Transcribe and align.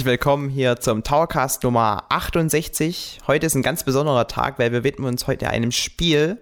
herzlich 0.00 0.12
willkommen 0.12 0.48
hier 0.48 0.76
zum 0.76 1.02
Towercast 1.02 1.62
Nummer 1.62 2.04
68. 2.08 3.18
Heute 3.26 3.44
ist 3.44 3.54
ein 3.54 3.62
ganz 3.62 3.84
besonderer 3.84 4.26
Tag, 4.26 4.58
weil 4.58 4.72
wir 4.72 4.82
widmen 4.82 5.06
uns 5.06 5.26
heute 5.26 5.50
einem 5.50 5.72
Spiel, 5.72 6.38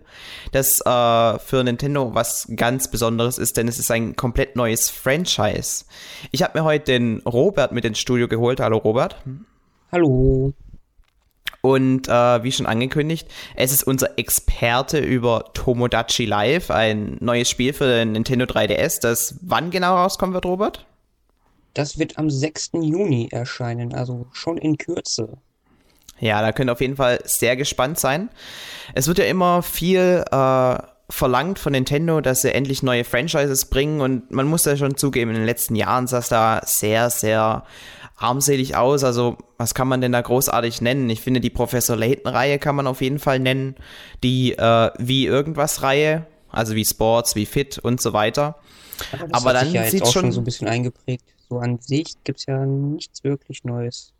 das 0.52 0.80
äh, 0.82 1.38
für 1.40 1.64
Nintendo 1.64 2.14
was 2.14 2.46
ganz 2.54 2.88
Besonderes 2.88 3.36
ist, 3.36 3.56
denn 3.56 3.66
es 3.66 3.80
ist 3.80 3.90
ein 3.90 4.14
komplett 4.14 4.54
neues 4.54 4.90
Franchise. 4.90 5.86
Ich 6.30 6.44
habe 6.44 6.56
mir 6.56 6.64
heute 6.64 6.84
den 6.84 7.20
Robert 7.22 7.72
mit 7.72 7.84
ins 7.84 7.98
Studio 7.98 8.28
geholt. 8.28 8.60
Hallo 8.60 8.76
Robert. 8.76 9.16
Hallo. 9.90 10.52
Und 11.60 12.06
äh, 12.06 12.42
wie 12.44 12.52
schon 12.52 12.66
angekündigt, 12.66 13.26
es 13.56 13.72
ist 13.72 13.82
unser 13.82 14.20
Experte 14.20 15.00
über 15.00 15.50
Tomodachi 15.54 16.26
Live, 16.26 16.70
ein 16.70 17.16
neues 17.18 17.50
Spiel 17.50 17.72
für 17.72 17.88
den 17.88 18.12
Nintendo 18.12 18.44
3DS, 18.44 19.00
das 19.00 19.40
wann 19.42 19.72
genau 19.72 19.96
rauskommen 19.96 20.32
wird, 20.32 20.46
Robert? 20.46 20.86
Das 21.78 21.96
wird 21.96 22.18
am 22.18 22.28
6. 22.28 22.70
Juni 22.80 23.28
erscheinen, 23.30 23.94
also 23.94 24.26
schon 24.32 24.58
in 24.58 24.78
Kürze. 24.78 25.38
Ja, 26.18 26.42
da 26.42 26.50
könnt 26.50 26.68
ihr 26.68 26.72
auf 26.72 26.80
jeden 26.80 26.96
Fall 26.96 27.20
sehr 27.24 27.56
gespannt 27.56 28.00
sein. 28.00 28.30
Es 28.94 29.06
wird 29.06 29.18
ja 29.18 29.26
immer 29.26 29.62
viel 29.62 30.24
äh, 30.28 30.78
verlangt 31.08 31.60
von 31.60 31.70
Nintendo, 31.70 32.20
dass 32.20 32.42
sie 32.42 32.52
endlich 32.52 32.82
neue 32.82 33.04
Franchises 33.04 33.66
bringen 33.66 34.00
und 34.00 34.32
man 34.32 34.48
muss 34.48 34.64
ja 34.64 34.76
schon 34.76 34.96
zugeben, 34.96 35.30
in 35.30 35.36
den 35.36 35.46
letzten 35.46 35.76
Jahren 35.76 36.08
sah 36.08 36.18
es 36.18 36.28
da 36.28 36.62
sehr, 36.64 37.10
sehr 37.10 37.62
armselig 38.16 38.74
aus. 38.74 39.04
Also, 39.04 39.38
was 39.56 39.72
kann 39.72 39.86
man 39.86 40.00
denn 40.00 40.10
da 40.10 40.20
großartig 40.20 40.80
nennen? 40.80 41.08
Ich 41.08 41.20
finde, 41.20 41.38
die 41.40 41.48
Professor 41.48 41.94
Layton-Reihe 41.94 42.58
kann 42.58 42.74
man 42.74 42.88
auf 42.88 43.02
jeden 43.02 43.20
Fall 43.20 43.38
nennen. 43.38 43.76
Die 44.24 44.58
äh, 44.58 44.90
wie 44.98 45.26
irgendwas-Reihe, 45.26 46.26
also 46.50 46.74
wie 46.74 46.84
Sports, 46.84 47.36
wie 47.36 47.46
Fit 47.46 47.78
und 47.78 48.00
so 48.00 48.12
weiter. 48.12 48.56
Aber, 49.12 49.28
das 49.28 49.40
Aber 49.40 49.50
hat 49.50 49.56
dann 49.58 49.64
sich 49.66 49.74
ja 49.74 49.84
jetzt 49.84 50.02
auch 50.02 50.12
schon 50.12 50.32
so 50.32 50.40
ein 50.40 50.44
bisschen 50.44 50.66
eingeprägt. 50.66 51.37
So 51.48 51.58
an 51.58 51.78
sich 51.80 52.14
gibt's 52.24 52.46
ja 52.46 52.64
nichts 52.66 53.24
wirklich 53.24 53.64
Neues. 53.64 54.12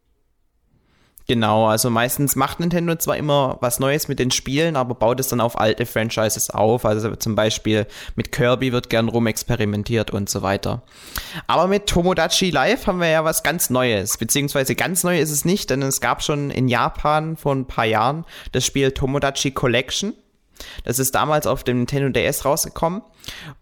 Genau, 1.30 1.66
also 1.66 1.90
meistens 1.90 2.36
macht 2.36 2.58
Nintendo 2.58 2.96
zwar 2.96 3.18
immer 3.18 3.58
was 3.60 3.80
Neues 3.80 4.08
mit 4.08 4.18
den 4.18 4.30
Spielen, 4.30 4.76
aber 4.76 4.94
baut 4.94 5.20
es 5.20 5.28
dann 5.28 5.42
auf 5.42 5.60
alte 5.60 5.84
Franchises 5.84 6.48
auf. 6.48 6.86
Also 6.86 7.14
zum 7.16 7.34
Beispiel 7.34 7.86
mit 8.16 8.32
Kirby 8.32 8.72
wird 8.72 8.88
gern 8.88 9.10
rumexperimentiert 9.10 10.10
und 10.10 10.30
so 10.30 10.40
weiter. 10.40 10.84
Aber 11.46 11.66
mit 11.66 11.86
Tomodachi 11.86 12.48
Live 12.48 12.86
haben 12.86 13.00
wir 13.00 13.08
ja 13.08 13.24
was 13.24 13.42
ganz 13.42 13.68
Neues, 13.68 14.16
beziehungsweise 14.16 14.74
ganz 14.74 15.04
neu 15.04 15.20
ist 15.20 15.30
es 15.30 15.44
nicht, 15.44 15.68
denn 15.68 15.82
es 15.82 16.00
gab 16.00 16.22
schon 16.22 16.50
in 16.50 16.66
Japan 16.66 17.36
vor 17.36 17.54
ein 17.54 17.66
paar 17.66 17.84
Jahren 17.84 18.24
das 18.52 18.64
Spiel 18.64 18.92
Tomodachi 18.92 19.50
Collection. 19.50 20.14
Das 20.84 20.98
ist 20.98 21.14
damals 21.14 21.46
auf 21.46 21.62
dem 21.62 21.76
Nintendo 21.76 22.08
DS 22.08 22.46
rausgekommen 22.46 23.02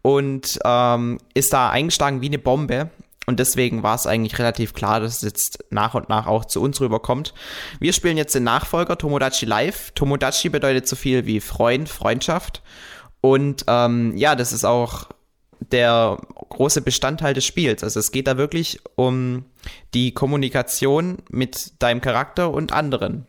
und 0.02 0.60
ähm, 0.64 1.18
ist 1.34 1.52
da 1.52 1.70
eingeschlagen 1.70 2.20
wie 2.20 2.26
eine 2.26 2.38
Bombe. 2.38 2.90
Und 3.26 3.40
deswegen 3.40 3.82
war 3.82 3.96
es 3.96 4.06
eigentlich 4.06 4.38
relativ 4.38 4.72
klar, 4.72 5.00
dass 5.00 5.16
es 5.16 5.22
jetzt 5.22 5.64
nach 5.70 5.94
und 5.94 6.08
nach 6.08 6.28
auch 6.28 6.44
zu 6.44 6.62
uns 6.62 6.80
rüberkommt. 6.80 7.34
Wir 7.80 7.92
spielen 7.92 8.16
jetzt 8.16 8.36
den 8.36 8.44
Nachfolger 8.44 8.96
Tomodachi 8.96 9.46
Live. 9.46 9.90
Tomodachi 9.92 10.48
bedeutet 10.48 10.86
so 10.86 10.94
viel 10.94 11.26
wie 11.26 11.40
Freund, 11.40 11.88
Freundschaft. 11.88 12.62
Und 13.20 13.64
ähm, 13.66 14.16
ja, 14.16 14.36
das 14.36 14.52
ist 14.52 14.64
auch 14.64 15.08
der 15.58 16.18
große 16.48 16.82
Bestandteil 16.82 17.34
des 17.34 17.44
Spiels. 17.44 17.82
Also 17.82 17.98
es 17.98 18.12
geht 18.12 18.28
da 18.28 18.36
wirklich 18.36 18.80
um 18.94 19.44
die 19.94 20.12
Kommunikation 20.12 21.18
mit 21.28 21.72
deinem 21.82 22.00
Charakter 22.00 22.52
und 22.52 22.72
anderen. 22.72 23.26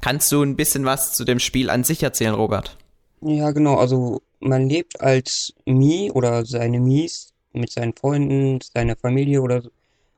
Kannst 0.00 0.32
du 0.32 0.42
ein 0.42 0.56
bisschen 0.56 0.84
was 0.86 1.12
zu 1.12 1.24
dem 1.24 1.38
Spiel 1.38 1.68
an 1.68 1.84
sich 1.84 2.02
erzählen, 2.02 2.34
Robert? 2.34 2.78
Ja, 3.20 3.50
genau. 3.50 3.76
Also 3.76 4.22
man 4.40 4.68
lebt 4.68 5.00
als 5.00 5.52
Mii 5.66 6.12
oder 6.12 6.46
seine 6.46 6.80
Mies 6.80 7.34
mit 7.52 7.70
seinen 7.70 7.94
Freunden, 7.94 8.60
seiner 8.60 8.96
Familie 8.96 9.42
oder 9.42 9.62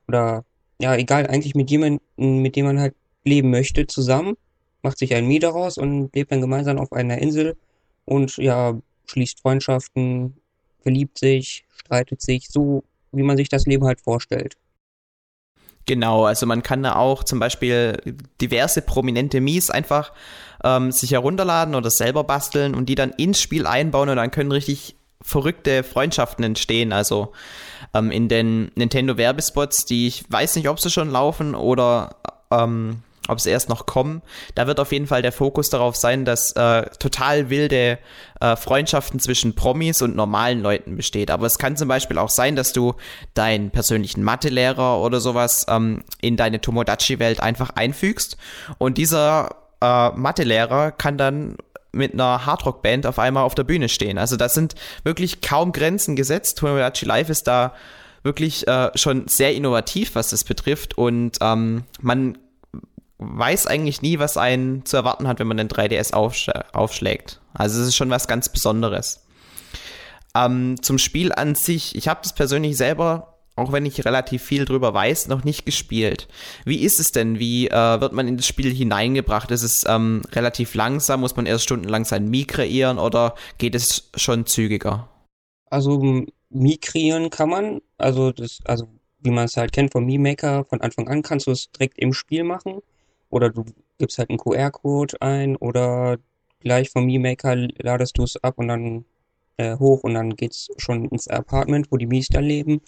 oder 0.09 0.45
ja, 0.81 0.97
egal, 0.97 1.27
eigentlich 1.27 1.55
mit 1.55 1.71
jemandem, 1.71 2.01
mit 2.17 2.57
dem 2.57 2.67
man 2.67 2.81
halt 2.81 2.95
leben 3.25 3.51
möchte, 3.51 3.87
zusammen, 3.87 4.37
macht 4.83 4.99
sich 4.99 5.15
ein 5.15 5.27
Mii 5.27 5.39
daraus 5.39 5.79
und 5.79 6.15
lebt 6.15 6.33
dann 6.33 6.41
gemeinsam 6.41 6.79
auf 6.79 6.93
einer 6.93 7.19
Insel 7.19 7.57
und 8.07 8.37
ja, 8.39 8.79
schließt 9.07 9.41
Freundschaften, 9.41 10.37
verliebt 10.83 11.19
sich, 11.19 11.65
streitet 11.77 12.23
sich, 12.23 12.49
so 12.49 12.83
wie 13.13 13.23
man 13.23 13.37
sich 13.37 13.49
das 13.49 13.67
Leben 13.67 13.85
halt 13.85 14.01
vorstellt. 14.01 14.57
Genau, 15.87 16.25
also 16.25 16.47
man 16.47 16.63
kann 16.63 16.83
da 16.83 16.97
auch 16.97 17.25
zum 17.25 17.41
Beispiel 17.41 17.99
diverse 18.41 18.83
prominente 18.83 19.41
Mies 19.41 19.71
einfach 19.71 20.13
ähm, 20.63 20.93
sich 20.93 21.13
herunterladen 21.13 21.75
oder 21.75 21.91
selber 21.91 22.25
basteln 22.25 22.75
und 22.75 22.89
die 22.89 22.95
dann 22.95 23.11
ins 23.11 23.41
Spiel 23.41 23.67
einbauen 23.67 24.09
und 24.09 24.17
dann 24.17 24.31
können 24.31 24.53
richtig 24.53 24.97
verrückte 25.23 25.83
Freundschaften 25.83 26.45
entstehen. 26.45 26.93
Also 26.93 27.33
ähm, 27.95 28.11
in 28.11 28.29
den 28.29 28.71
Nintendo 28.75 29.17
Werbespots, 29.17 29.85
die 29.85 30.07
ich 30.07 30.25
weiß 30.31 30.57
nicht, 30.57 30.69
ob 30.69 30.81
sie 30.81 30.91
schon 30.91 31.11
laufen 31.11 31.55
oder 31.55 32.17
ähm, 32.51 33.03
ob 33.29 33.41
sie 33.41 33.51
erst 33.51 33.69
noch 33.69 33.87
kommen. 33.87 34.23
Da 34.55 34.67
wird 34.67 34.81
auf 34.81 34.93
jeden 34.93 35.07
Fall 35.07 35.23
der 35.23 35.33
Fokus 35.33 35.71
darauf 35.71 35.95
sein, 35.97 36.25
dass 36.25 36.53
äh, 36.53 36.83
total 36.99 37.49
wilde 37.49 37.99
äh, 38.41 38.57
Freundschaften 38.57 39.21
zwischen 39.21 39.55
Promis 39.55 40.03
und 40.03 40.17
normalen 40.17 40.63
Leuten 40.63 40.97
besteht. 40.97 41.31
Aber 41.31 41.47
es 41.47 41.59
kann 41.59 41.77
zum 41.77 41.89
Beispiel 41.89 42.19
auch 42.19 42.29
sein, 42.29 42.57
dass 42.57 42.73
du 42.73 42.95
deinen 43.35 43.71
persönlichen 43.71 44.25
Mathelehrer 44.25 45.01
oder 45.01 45.21
sowas 45.21 45.67
ähm, 45.69 46.03
in 46.21 46.37
deine 46.37 46.61
Tomodachi-Welt 46.61 47.41
einfach 47.41 47.71
einfügst 47.77 48.37
und 48.79 48.99
dieser 48.99 49.57
äh, 49.81 50.11
Mathelehrer 50.11 50.91
kann 50.93 51.17
dann 51.17 51.57
mit 51.93 52.15
einer 52.15 52.47
Hardrock-Band 52.47 53.07
auf 53.07 53.19
einmal 53.19 53.45
auf 53.45 53.55
der 53.55 53.65
Bühne 53.65 53.89
stehen. 53.89 54.19
Also 54.19 54.37
das 54.37 54.55
sind 54.55 54.75
wirklich 55.03 55.41
kaum 55.41 55.73
Grenzen 55.73 56.17
gesetzt. 56.17 56.59
Tomodachi 56.59 57.05
Live 57.05 57.29
ist 57.31 57.47
da 57.47 57.75
wirklich 58.23 58.69
äh, 58.69 58.91
schon 58.97 59.29
sehr 59.29 59.55
innovativ, 59.55 60.15
was 60.15 60.31
das 60.31 60.45
betrifft 60.45 60.99
und 60.99 61.39
ähm, 61.41 61.85
man 62.01 62.39
weiß 63.19 63.67
eigentlich 63.67 64.03
nie, 64.03 64.19
was 64.19 64.37
einen 64.37 64.85
zu 64.85 64.97
erwarten 64.97 65.29
hat, 65.29 65.39
wenn 65.39 65.47
man 65.47 65.59
den 65.59 65.69
3DS 65.69 66.13
aufsch 66.15 66.49
aufschlägt. 66.73 67.41
Also 67.53 67.81
es 67.81 67.89
ist 67.89 67.97
schon 67.97 68.11
was 68.11 68.29
ganz 68.29 68.49
Besonderes. 68.49 69.27
Ähm, 70.35 70.83
zum 70.83 70.99
Spiel 70.99 71.33
an 71.33 71.55
sich, 71.55 71.97
ich 71.97 72.09
habe 72.09 72.21
das 72.23 72.35
persönlich 72.35 72.77
selber, 72.77 73.30
auch 73.61 73.73
wenn 73.73 73.87
ich 73.87 74.05
relativ 74.05 74.43
viel 74.43 74.65
drüber 74.65 74.93
weiß, 74.95 75.29
noch 75.29 75.45
nicht 75.45 75.65
gespielt. 75.65 76.29
Wie 76.65 76.83
ist 76.83 76.99
es 76.99 77.13
denn? 77.13 77.39
Wie 77.39 77.69
äh, 77.69 78.01
wird 78.01 78.13
man 78.13 78.27
in 78.27 78.37
das 78.37 78.47
Spiel 78.47 78.73
hineingebracht? 78.73 79.51
Ist 79.51 79.63
es 79.63 79.85
ähm, 79.87 80.23
relativ 80.33 80.75
langsam? 80.75 81.21
Muss 81.21 81.37
man 81.37 81.47
erst 81.47 81.65
stundenlang 81.65 82.05
sein 82.05 82.29
Mii 82.29 82.45
kreieren 82.45 82.99
oder 82.99 83.35
geht 83.59 83.75
es 83.75 84.11
schon 84.17 84.47
zügiger? 84.47 85.09
Also 85.67 86.25
Mii 86.51 86.79
kreieren 86.79 87.31
kann 87.31 87.49
man, 87.49 87.81
also 87.99 88.33
das, 88.33 88.59
also 88.65 88.89
wie 89.21 89.31
man 89.31 89.45
es 89.45 89.57
halt 89.57 89.73
kennt 89.73 89.93
vom 89.93 90.05
Mii 90.05 90.19
Maker, 90.19 90.65
von 90.65 90.81
Anfang 90.81 91.09
an 91.09 91.23
kannst 91.23 91.47
du 91.47 91.53
es 91.53 91.71
direkt 91.71 91.99
im 91.99 92.13
Spiel 92.13 92.45
machen. 92.45 92.81
Oder 93.29 93.51
du 93.51 93.65
gibst 93.99 94.19
halt 94.19 94.31
einen 94.31 94.39
QR-Code 94.39 95.21
ein 95.21 95.57
oder 95.57 96.19
gleich 96.61 96.91
vom 96.91 97.07
Mii 97.07 97.19
Maker 97.19 97.57
ladest 97.79 98.19
du 98.19 98.25
es 98.25 98.37
ab 98.43 98.55
und 98.59 98.69
dann 98.69 99.05
äh, 99.57 99.77
hoch 99.79 100.03
und 100.03 100.15
dann 100.15 100.37
geht's 100.37 100.69
schon 100.79 101.05
ins 101.07 101.29
Apartment, 101.29 101.93
wo 101.93 101.97
die 101.97 102.07
Mies 102.07 102.29
dann 102.29 102.45
leben. 102.45 102.81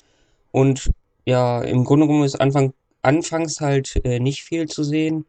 Und 0.52 0.92
ja, 1.26 1.60
im 1.62 1.84
Grunde 1.84 2.06
genommen 2.06 2.24
ist 2.24 2.40
Anfang, 2.40 2.72
anfangs 3.02 3.60
halt 3.60 4.00
äh, 4.04 4.20
nicht 4.20 4.44
viel 4.44 4.68
zu 4.68 4.84
sehen. 4.84 5.24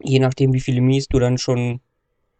Je 0.00 0.20
nachdem, 0.20 0.52
wie 0.52 0.60
viele 0.60 0.80
Mies 0.80 1.08
du 1.08 1.18
dann 1.18 1.38
schon 1.38 1.80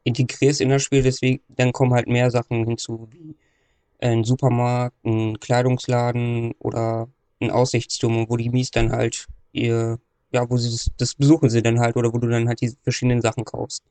integrierst 0.04 0.60
in 0.60 0.68
das 0.68 0.82
Spiel, 0.82 1.02
deswegen, 1.02 1.40
dann 1.48 1.72
kommen 1.72 1.94
halt 1.94 2.06
mehr 2.06 2.30
Sachen 2.30 2.64
hinzu, 2.64 3.08
wie 3.10 3.34
ein 3.98 4.22
Supermarkt, 4.24 4.94
ein 5.04 5.40
Kleidungsladen 5.40 6.52
oder 6.60 7.08
ein 7.40 7.50
Aussichtsturm, 7.50 8.26
wo 8.28 8.36
die 8.36 8.50
Mies 8.50 8.70
dann 8.70 8.92
halt 8.92 9.26
ihr 9.52 9.98
ja, 10.32 10.48
wo 10.48 10.56
sie 10.56 10.70
das, 10.70 10.90
das 10.96 11.14
besuchen 11.14 11.50
sie 11.50 11.62
dann 11.62 11.80
halt 11.80 11.96
oder 11.96 12.12
wo 12.12 12.18
du 12.18 12.28
dann 12.28 12.48
halt 12.48 12.60
die 12.60 12.74
verschiedenen 12.82 13.22
Sachen 13.22 13.44
kaufst. 13.44 13.82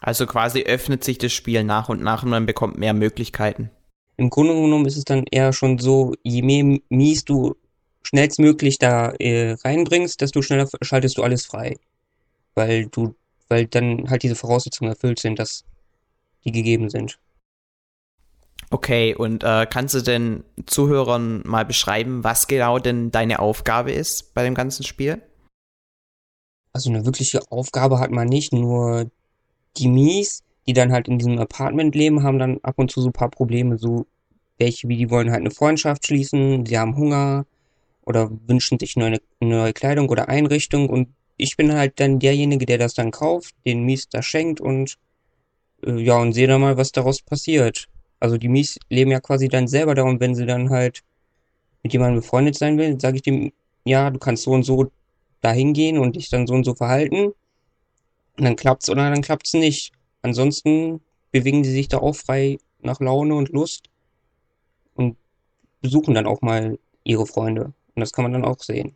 Also 0.00 0.26
quasi 0.26 0.62
öffnet 0.62 1.04
sich 1.04 1.18
das 1.18 1.32
Spiel 1.32 1.64
nach 1.64 1.88
und 1.88 2.02
nach 2.02 2.22
und 2.22 2.30
man 2.30 2.46
bekommt 2.46 2.78
mehr 2.78 2.94
Möglichkeiten. 2.94 3.70
Im 4.18 4.30
Grunde 4.30 4.52
genommen 4.52 4.86
ist 4.86 4.96
es 4.96 5.04
dann 5.04 5.24
eher 5.30 5.52
schon 5.52 5.78
so, 5.78 6.12
je 6.24 6.42
mehr 6.42 6.80
Mies 6.88 7.24
du 7.24 7.54
schnellstmöglich 8.02 8.78
da 8.78 9.12
äh, 9.12 9.52
reinbringst, 9.52 10.20
desto 10.20 10.42
schneller 10.42 10.68
schaltest 10.82 11.18
du 11.18 11.22
alles 11.22 11.46
frei. 11.46 11.76
Weil 12.54 12.86
du, 12.86 13.14
weil 13.48 13.66
dann 13.66 14.10
halt 14.10 14.24
diese 14.24 14.34
Voraussetzungen 14.34 14.90
erfüllt 14.90 15.20
sind, 15.20 15.38
dass 15.38 15.64
die 16.44 16.50
gegeben 16.50 16.90
sind. 16.90 17.18
Okay, 18.70 19.14
und 19.14 19.44
äh, 19.44 19.66
kannst 19.70 19.94
du 19.94 20.02
den 20.02 20.42
Zuhörern 20.66 21.42
mal 21.46 21.64
beschreiben, 21.64 22.24
was 22.24 22.48
genau 22.48 22.80
denn 22.80 23.12
deine 23.12 23.38
Aufgabe 23.38 23.92
ist 23.92 24.34
bei 24.34 24.42
dem 24.42 24.54
ganzen 24.54 24.82
Spiel? 24.82 25.22
Also 26.72 26.90
eine 26.90 27.06
wirkliche 27.06 27.40
Aufgabe 27.50 28.00
hat 28.00 28.10
man 28.10 28.28
nicht, 28.28 28.52
nur 28.52 29.10
die 29.76 29.88
Mies, 29.88 30.42
die 30.68 30.74
dann 30.74 30.92
halt 30.92 31.08
in 31.08 31.18
diesem 31.18 31.38
Apartment 31.38 31.94
leben, 31.94 32.22
haben 32.22 32.38
dann 32.38 32.58
ab 32.62 32.74
und 32.76 32.90
zu 32.90 33.00
so 33.00 33.08
ein 33.08 33.12
paar 33.14 33.30
Probleme, 33.30 33.78
so 33.78 34.06
welche, 34.58 34.86
wie 34.88 34.98
die 34.98 35.10
wollen 35.10 35.30
halt 35.30 35.40
eine 35.40 35.50
Freundschaft 35.50 36.06
schließen, 36.06 36.66
sie 36.66 36.78
haben 36.78 36.94
Hunger 36.96 37.46
oder 38.04 38.30
wünschen 38.46 38.78
sich 38.78 38.94
neue, 38.94 39.18
neue 39.40 39.72
Kleidung 39.72 40.10
oder 40.10 40.28
Einrichtung 40.28 40.90
und 40.90 41.08
ich 41.38 41.56
bin 41.56 41.72
halt 41.72 41.98
dann 42.00 42.18
derjenige, 42.18 42.66
der 42.66 42.76
das 42.76 42.92
dann 42.92 43.12
kauft, 43.12 43.54
den 43.64 43.84
Mies 43.84 44.10
da 44.10 44.22
schenkt 44.22 44.60
und 44.60 44.98
äh, 45.86 46.00
ja, 46.00 46.18
und 46.18 46.34
sehe 46.34 46.46
dann 46.46 46.60
mal, 46.60 46.76
was 46.76 46.92
daraus 46.92 47.22
passiert. 47.22 47.86
Also 48.20 48.36
die 48.36 48.48
Mies 48.48 48.78
leben 48.90 49.10
ja 49.10 49.20
quasi 49.20 49.48
dann 49.48 49.68
selber 49.68 49.94
darum, 49.94 50.20
wenn 50.20 50.34
sie 50.34 50.46
dann 50.46 50.68
halt 50.70 51.02
mit 51.82 51.94
jemandem 51.94 52.20
befreundet 52.20 52.56
sein 52.56 52.76
will, 52.76 53.00
sage 53.00 53.16
ich 53.16 53.22
dem 53.22 53.52
ja, 53.84 54.10
du 54.10 54.18
kannst 54.18 54.42
so 54.42 54.50
und 54.50 54.64
so 54.64 54.90
dahin 55.40 55.72
gehen 55.72 55.98
und 55.98 56.16
dich 56.16 56.28
dann 56.28 56.46
so 56.46 56.52
und 56.52 56.64
so 56.64 56.74
verhalten. 56.74 57.32
Und 58.36 58.44
dann 58.44 58.56
klappt's 58.56 58.90
oder 58.90 59.10
dann 59.10 59.22
klappt's 59.22 59.54
nicht. 59.54 59.92
Ansonsten 60.22 61.00
bewegen 61.30 61.62
die 61.62 61.70
sich 61.70 61.88
da 61.88 61.98
auch 61.98 62.16
frei 62.16 62.58
nach 62.80 63.00
Laune 63.00 63.34
und 63.34 63.50
Lust 63.50 63.90
und 64.94 65.16
besuchen 65.80 66.14
dann 66.14 66.26
auch 66.26 66.40
mal 66.42 66.78
ihre 67.04 67.26
Freunde. 67.26 67.72
Und 67.94 68.00
das 68.00 68.12
kann 68.12 68.24
man 68.24 68.32
dann 68.32 68.44
auch 68.44 68.60
sehen. 68.60 68.94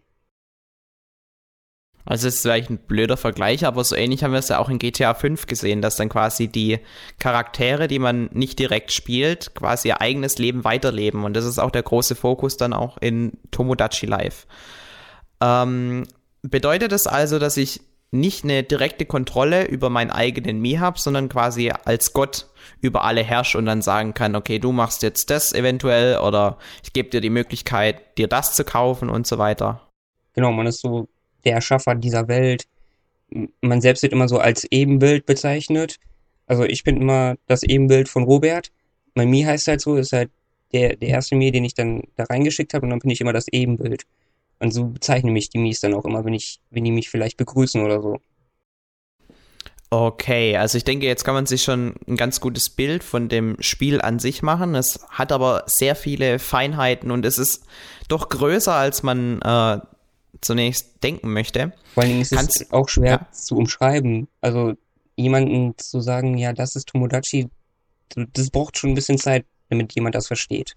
Also 2.04 2.26
ist 2.26 2.42
vielleicht 2.42 2.69
ein 2.69 2.78
blöder 2.78 3.16
Vergleich, 3.16 3.64
aber 3.64 3.84
so 3.84 3.94
ähnlich 3.94 4.24
haben 4.24 4.32
wir 4.32 4.40
es 4.40 4.48
ja 4.48 4.58
auch 4.58 4.69
in 4.69 4.80
GTA 4.80 5.14
5 5.14 5.46
gesehen, 5.46 5.82
dass 5.82 5.96
dann 5.96 6.08
quasi 6.08 6.48
die 6.48 6.80
Charaktere, 7.20 7.86
die 7.86 8.00
man 8.00 8.28
nicht 8.32 8.58
direkt 8.58 8.92
spielt, 8.92 9.54
quasi 9.54 9.88
ihr 9.88 10.00
eigenes 10.00 10.38
Leben 10.38 10.64
weiterleben. 10.64 11.25
Und 11.25 11.34
das 11.34 11.44
ist 11.44 11.60
auch 11.60 11.70
der 11.70 11.84
große 11.84 12.16
Fokus 12.16 12.56
dann 12.56 12.72
auch 12.72 12.98
in 12.98 13.38
Tomodachi 13.52 14.06
Live. 14.06 14.46
Ähm, 15.40 16.08
bedeutet 16.42 16.90
das 16.90 17.06
also, 17.06 17.38
dass 17.38 17.56
ich 17.56 17.80
nicht 18.12 18.44
eine 18.44 18.62
direkte 18.62 19.06
Kontrolle 19.06 19.67
über 19.67 19.91
meinen 19.91 20.11
eigenen 20.11 20.61
Mi 20.61 20.75
habe, 20.75 20.99
sondern 20.99 21.29
quasi 21.29 21.73
als 21.85 22.12
Gott 22.12 22.47
über 22.81 23.05
alle 23.05 23.23
herrsche 23.23 23.59
und 23.59 23.64
dann 23.64 23.82
sagen 23.82 24.12
kann, 24.12 24.37
okay, 24.37 24.59
du 24.59 24.70
machst 24.70 25.03
jetzt 25.03 25.31
das 25.31 25.53
eventuell 25.53 26.19
oder 26.19 26.59
ich 26.85 26.93
gebe 26.93 27.09
dir 27.09 27.20
die 27.20 27.31
Möglichkeit, 27.31 28.19
dir 28.19 28.29
das 28.29 28.55
zu 28.55 28.64
kaufen 28.64 29.09
und 29.09 29.26
so 29.26 29.38
weiter. 29.38 29.81
Genau, 30.35 30.53
man 30.53 30.67
ist 30.67 30.81
so 30.81 31.09
der 31.44 31.55
Erschaffer 31.55 31.94
dieser 31.94 32.29
Welt. 32.29 32.67
Man 33.62 33.81
selbst 33.81 34.03
wird 34.03 34.12
immer 34.12 34.29
so 34.29 34.38
als 34.38 34.64
Ebenbild 34.70 35.25
bezeichnet. 35.25 35.99
Also 36.47 36.64
ich 36.64 36.85
bin 36.85 37.00
immer 37.00 37.37
das 37.47 37.62
Ebenbild 37.62 38.09
von 38.09 38.25
Robert. 38.25 38.70
Mein 39.14 39.31
Mi 39.31 39.43
heißt 39.43 39.69
halt 39.69 39.81
so, 39.81 39.97
ist 39.97 40.12
halt 40.12 40.31
der, 40.73 40.97
der 40.97 41.09
erste 41.09 41.35
Mi, 41.35 41.50
den 41.50 41.64
ich 41.64 41.75
dann 41.75 42.03
da 42.17 42.25
reingeschickt 42.25 42.75
habe 42.75 42.85
und 42.85 42.91
dann 42.91 42.99
bin 42.99 43.11
ich 43.11 43.23
immer 43.23 43.32
das 43.32 43.49
Ebenbild. 43.49 44.05
Und 44.62 44.70
so 44.70 44.85
bezeichnen 44.85 45.32
mich 45.32 45.50
die 45.50 45.59
Mies 45.59 45.81
dann 45.81 45.93
auch 45.93 46.05
immer, 46.05 46.25
wenn 46.25 46.35
ich, 46.35 46.61
wenn 46.70 46.85
die 46.85 46.93
mich 46.93 47.11
vielleicht 47.11 47.37
begrüßen 47.37 47.82
oder 47.82 48.00
so. 48.00 48.20
Okay, 49.91 50.56
also 50.56 50.79
ich 50.79 50.85
denke, 50.85 51.05
jetzt 51.05 51.25
kann 51.25 51.35
man 51.35 51.47
sich 51.47 51.64
schon 51.64 51.97
ein 52.06 52.17
ganz 52.17 52.41
gutes 52.41 52.70
Bild 52.70 53.03
von 53.03 53.29
dem 53.29 53.56
Spiel 53.59 54.00
an 54.00 54.20
sich 54.20 54.41
machen. 54.41 54.76
Es 54.76 55.05
hat 55.11 55.32
aber 55.32 55.64
sehr 55.67 55.97
viele 55.97 56.38
Feinheiten 56.38 57.11
und 57.11 57.26
es 57.26 57.38
ist 57.38 57.67
doch 58.06 58.29
größer, 58.29 58.73
als 58.73 59.03
man 59.03 59.43
äh, 59.43 59.81
zunächst 60.41 61.03
denken 61.03 61.32
möchte. 61.32 61.73
Vor 61.94 62.05
allen 62.05 62.11
Dingen 62.11 62.23
ist 62.23 62.31
Kannst, 62.31 62.62
es 62.62 62.70
auch 62.70 62.88
schwer 62.88 63.11
ja. 63.11 63.32
zu 63.32 63.56
umschreiben. 63.56 64.29
Also 64.41 64.75
jemanden 65.17 65.76
zu 65.76 66.00
sagen, 66.00 66.38
ja, 66.38 66.53
das 66.53 66.76
ist 66.76 66.88
Tomodachi, 66.88 67.49
das 68.14 68.50
braucht 68.50 68.79
schon 68.79 68.91
ein 68.91 68.94
bisschen 68.94 69.19
Zeit, 69.19 69.44
damit 69.70 69.93
jemand 69.97 70.14
das 70.14 70.29
versteht. 70.29 70.73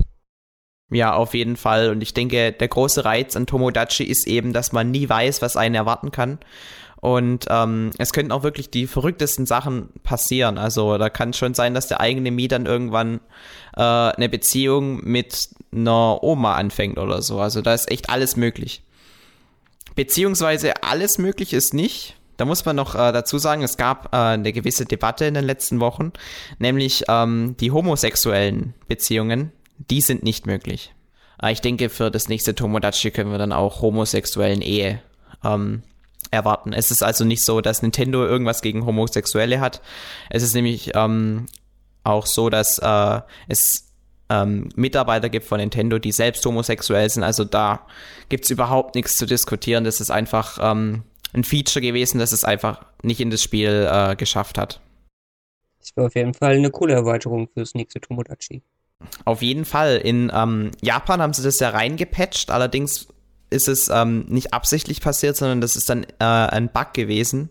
Ja, 0.91 1.13
auf 1.13 1.33
jeden 1.33 1.57
Fall. 1.57 1.89
Und 1.89 2.01
ich 2.01 2.13
denke, 2.13 2.51
der 2.51 2.67
große 2.67 3.05
Reiz 3.05 3.35
an 3.35 3.47
Tomodachi 3.47 4.03
ist 4.03 4.27
eben, 4.27 4.53
dass 4.53 4.71
man 4.71 4.91
nie 4.91 5.09
weiß, 5.09 5.41
was 5.41 5.57
einen 5.57 5.75
erwarten 5.75 6.11
kann. 6.11 6.39
Und 7.01 7.45
ähm, 7.49 7.91
es 7.97 8.13
könnten 8.13 8.31
auch 8.31 8.43
wirklich 8.43 8.69
die 8.69 8.87
verrücktesten 8.87 9.45
Sachen 9.45 9.89
passieren. 10.03 10.57
Also 10.57 10.97
da 10.97 11.09
kann 11.09 11.33
schon 11.33 11.53
sein, 11.53 11.73
dass 11.73 11.87
der 11.87 12.01
eigene 12.01 12.31
Mie 12.31 12.47
dann 12.47 12.65
irgendwann 12.65 13.19
äh, 13.75 13.81
eine 13.81 14.29
Beziehung 14.29 15.03
mit 15.03 15.49
einer 15.71 16.23
Oma 16.23 16.55
anfängt 16.55 16.97
oder 16.97 17.21
so. 17.21 17.39
Also 17.39 17.61
da 17.61 17.73
ist 17.73 17.91
echt 17.91 18.09
alles 18.09 18.37
möglich. 18.37 18.81
Beziehungsweise 19.95 20.83
alles 20.83 21.17
möglich 21.17 21.53
ist 21.53 21.73
nicht. 21.73 22.15
Da 22.37 22.45
muss 22.45 22.65
man 22.65 22.75
noch 22.75 22.95
äh, 22.95 23.11
dazu 23.11 23.37
sagen, 23.37 23.63
es 23.63 23.77
gab 23.77 24.13
äh, 24.13 24.17
eine 24.17 24.51
gewisse 24.51 24.85
Debatte 24.85 25.25
in 25.25 25.35
den 25.35 25.45
letzten 25.45 25.79
Wochen, 25.79 26.11
nämlich 26.59 27.03
ähm, 27.07 27.55
die 27.59 27.71
homosexuellen 27.71 28.73
Beziehungen, 28.87 29.51
die 29.77 30.01
sind 30.01 30.23
nicht 30.23 30.45
möglich. 30.45 30.93
Äh, 31.41 31.51
ich 31.51 31.61
denke, 31.61 31.89
für 31.89 32.11
das 32.11 32.29
nächste 32.29 32.55
Tomodachi 32.55 33.11
können 33.11 33.31
wir 33.31 33.37
dann 33.37 33.51
auch 33.51 33.81
homosexuellen 33.81 34.61
Ehe 34.61 35.01
ähm, 35.43 35.83
erwarten. 36.31 36.73
Es 36.73 36.91
ist 36.91 37.03
also 37.03 37.23
nicht 37.23 37.45
so, 37.45 37.61
dass 37.61 37.81
Nintendo 37.81 38.25
irgendwas 38.25 38.61
gegen 38.61 38.85
Homosexuelle 38.85 39.59
hat. 39.59 39.81
Es 40.29 40.43
ist 40.43 40.55
nämlich 40.55 40.91
ähm, 40.95 41.47
auch 42.03 42.25
so, 42.25 42.49
dass 42.49 42.79
äh, 42.79 43.21
es 43.47 43.91
ähm, 44.29 44.69
Mitarbeiter 44.75 45.29
gibt 45.29 45.45
von 45.45 45.59
Nintendo, 45.59 45.99
die 45.99 46.11
selbst 46.11 46.45
homosexuell 46.45 47.09
sind. 47.09 47.23
Also 47.23 47.43
da 47.43 47.85
gibt 48.29 48.45
es 48.45 48.51
überhaupt 48.51 48.95
nichts 48.95 49.15
zu 49.17 49.25
diskutieren. 49.25 49.83
Das 49.83 50.01
ist 50.01 50.09
einfach 50.09 50.57
ähm, 50.61 51.03
ein 51.33 51.43
Feature 51.43 51.81
gewesen, 51.81 52.19
das 52.19 52.31
es 52.31 52.43
einfach 52.43 52.85
nicht 53.03 53.21
in 53.21 53.29
das 53.29 53.43
Spiel 53.43 53.87
äh, 53.91 54.15
geschafft 54.15 54.57
hat. 54.57 54.81
Das 55.79 55.95
wäre 55.95 56.07
auf 56.07 56.15
jeden 56.15 56.33
Fall 56.33 56.55
eine 56.55 56.71
coole 56.71 56.93
Erweiterung 56.93 57.47
fürs 57.53 57.75
nächste 57.75 58.01
Tomodachi. 58.01 58.63
Auf 59.23 59.41
jeden 59.41 59.65
Fall. 59.65 59.97
In 59.97 60.31
ähm, 60.33 60.71
Japan 60.81 61.21
haben 61.21 61.33
sie 61.33 61.43
das 61.43 61.59
ja 61.59 61.69
reingepatcht, 61.69 62.51
allerdings 62.51 63.07
ist 63.49 63.67
es 63.67 63.89
ähm, 63.89 64.25
nicht 64.27 64.53
absichtlich 64.53 65.01
passiert, 65.01 65.37
sondern 65.37 65.61
das 65.61 65.75
ist 65.75 65.89
dann 65.89 66.03
äh, 66.19 66.25
ein 66.25 66.69
Bug 66.69 66.93
gewesen. 66.93 67.49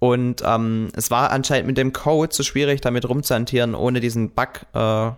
Und 0.00 0.42
ähm, 0.44 0.88
es 0.94 1.10
war 1.10 1.30
anscheinend 1.30 1.66
mit 1.66 1.78
dem 1.78 1.92
Code 1.92 2.28
zu 2.28 2.42
schwierig, 2.42 2.80
damit 2.80 3.08
rumzuhantieren, 3.08 3.74
ohne 3.74 4.00
diesen 4.00 4.30
Bug 4.30 4.66
äh, 4.74 5.10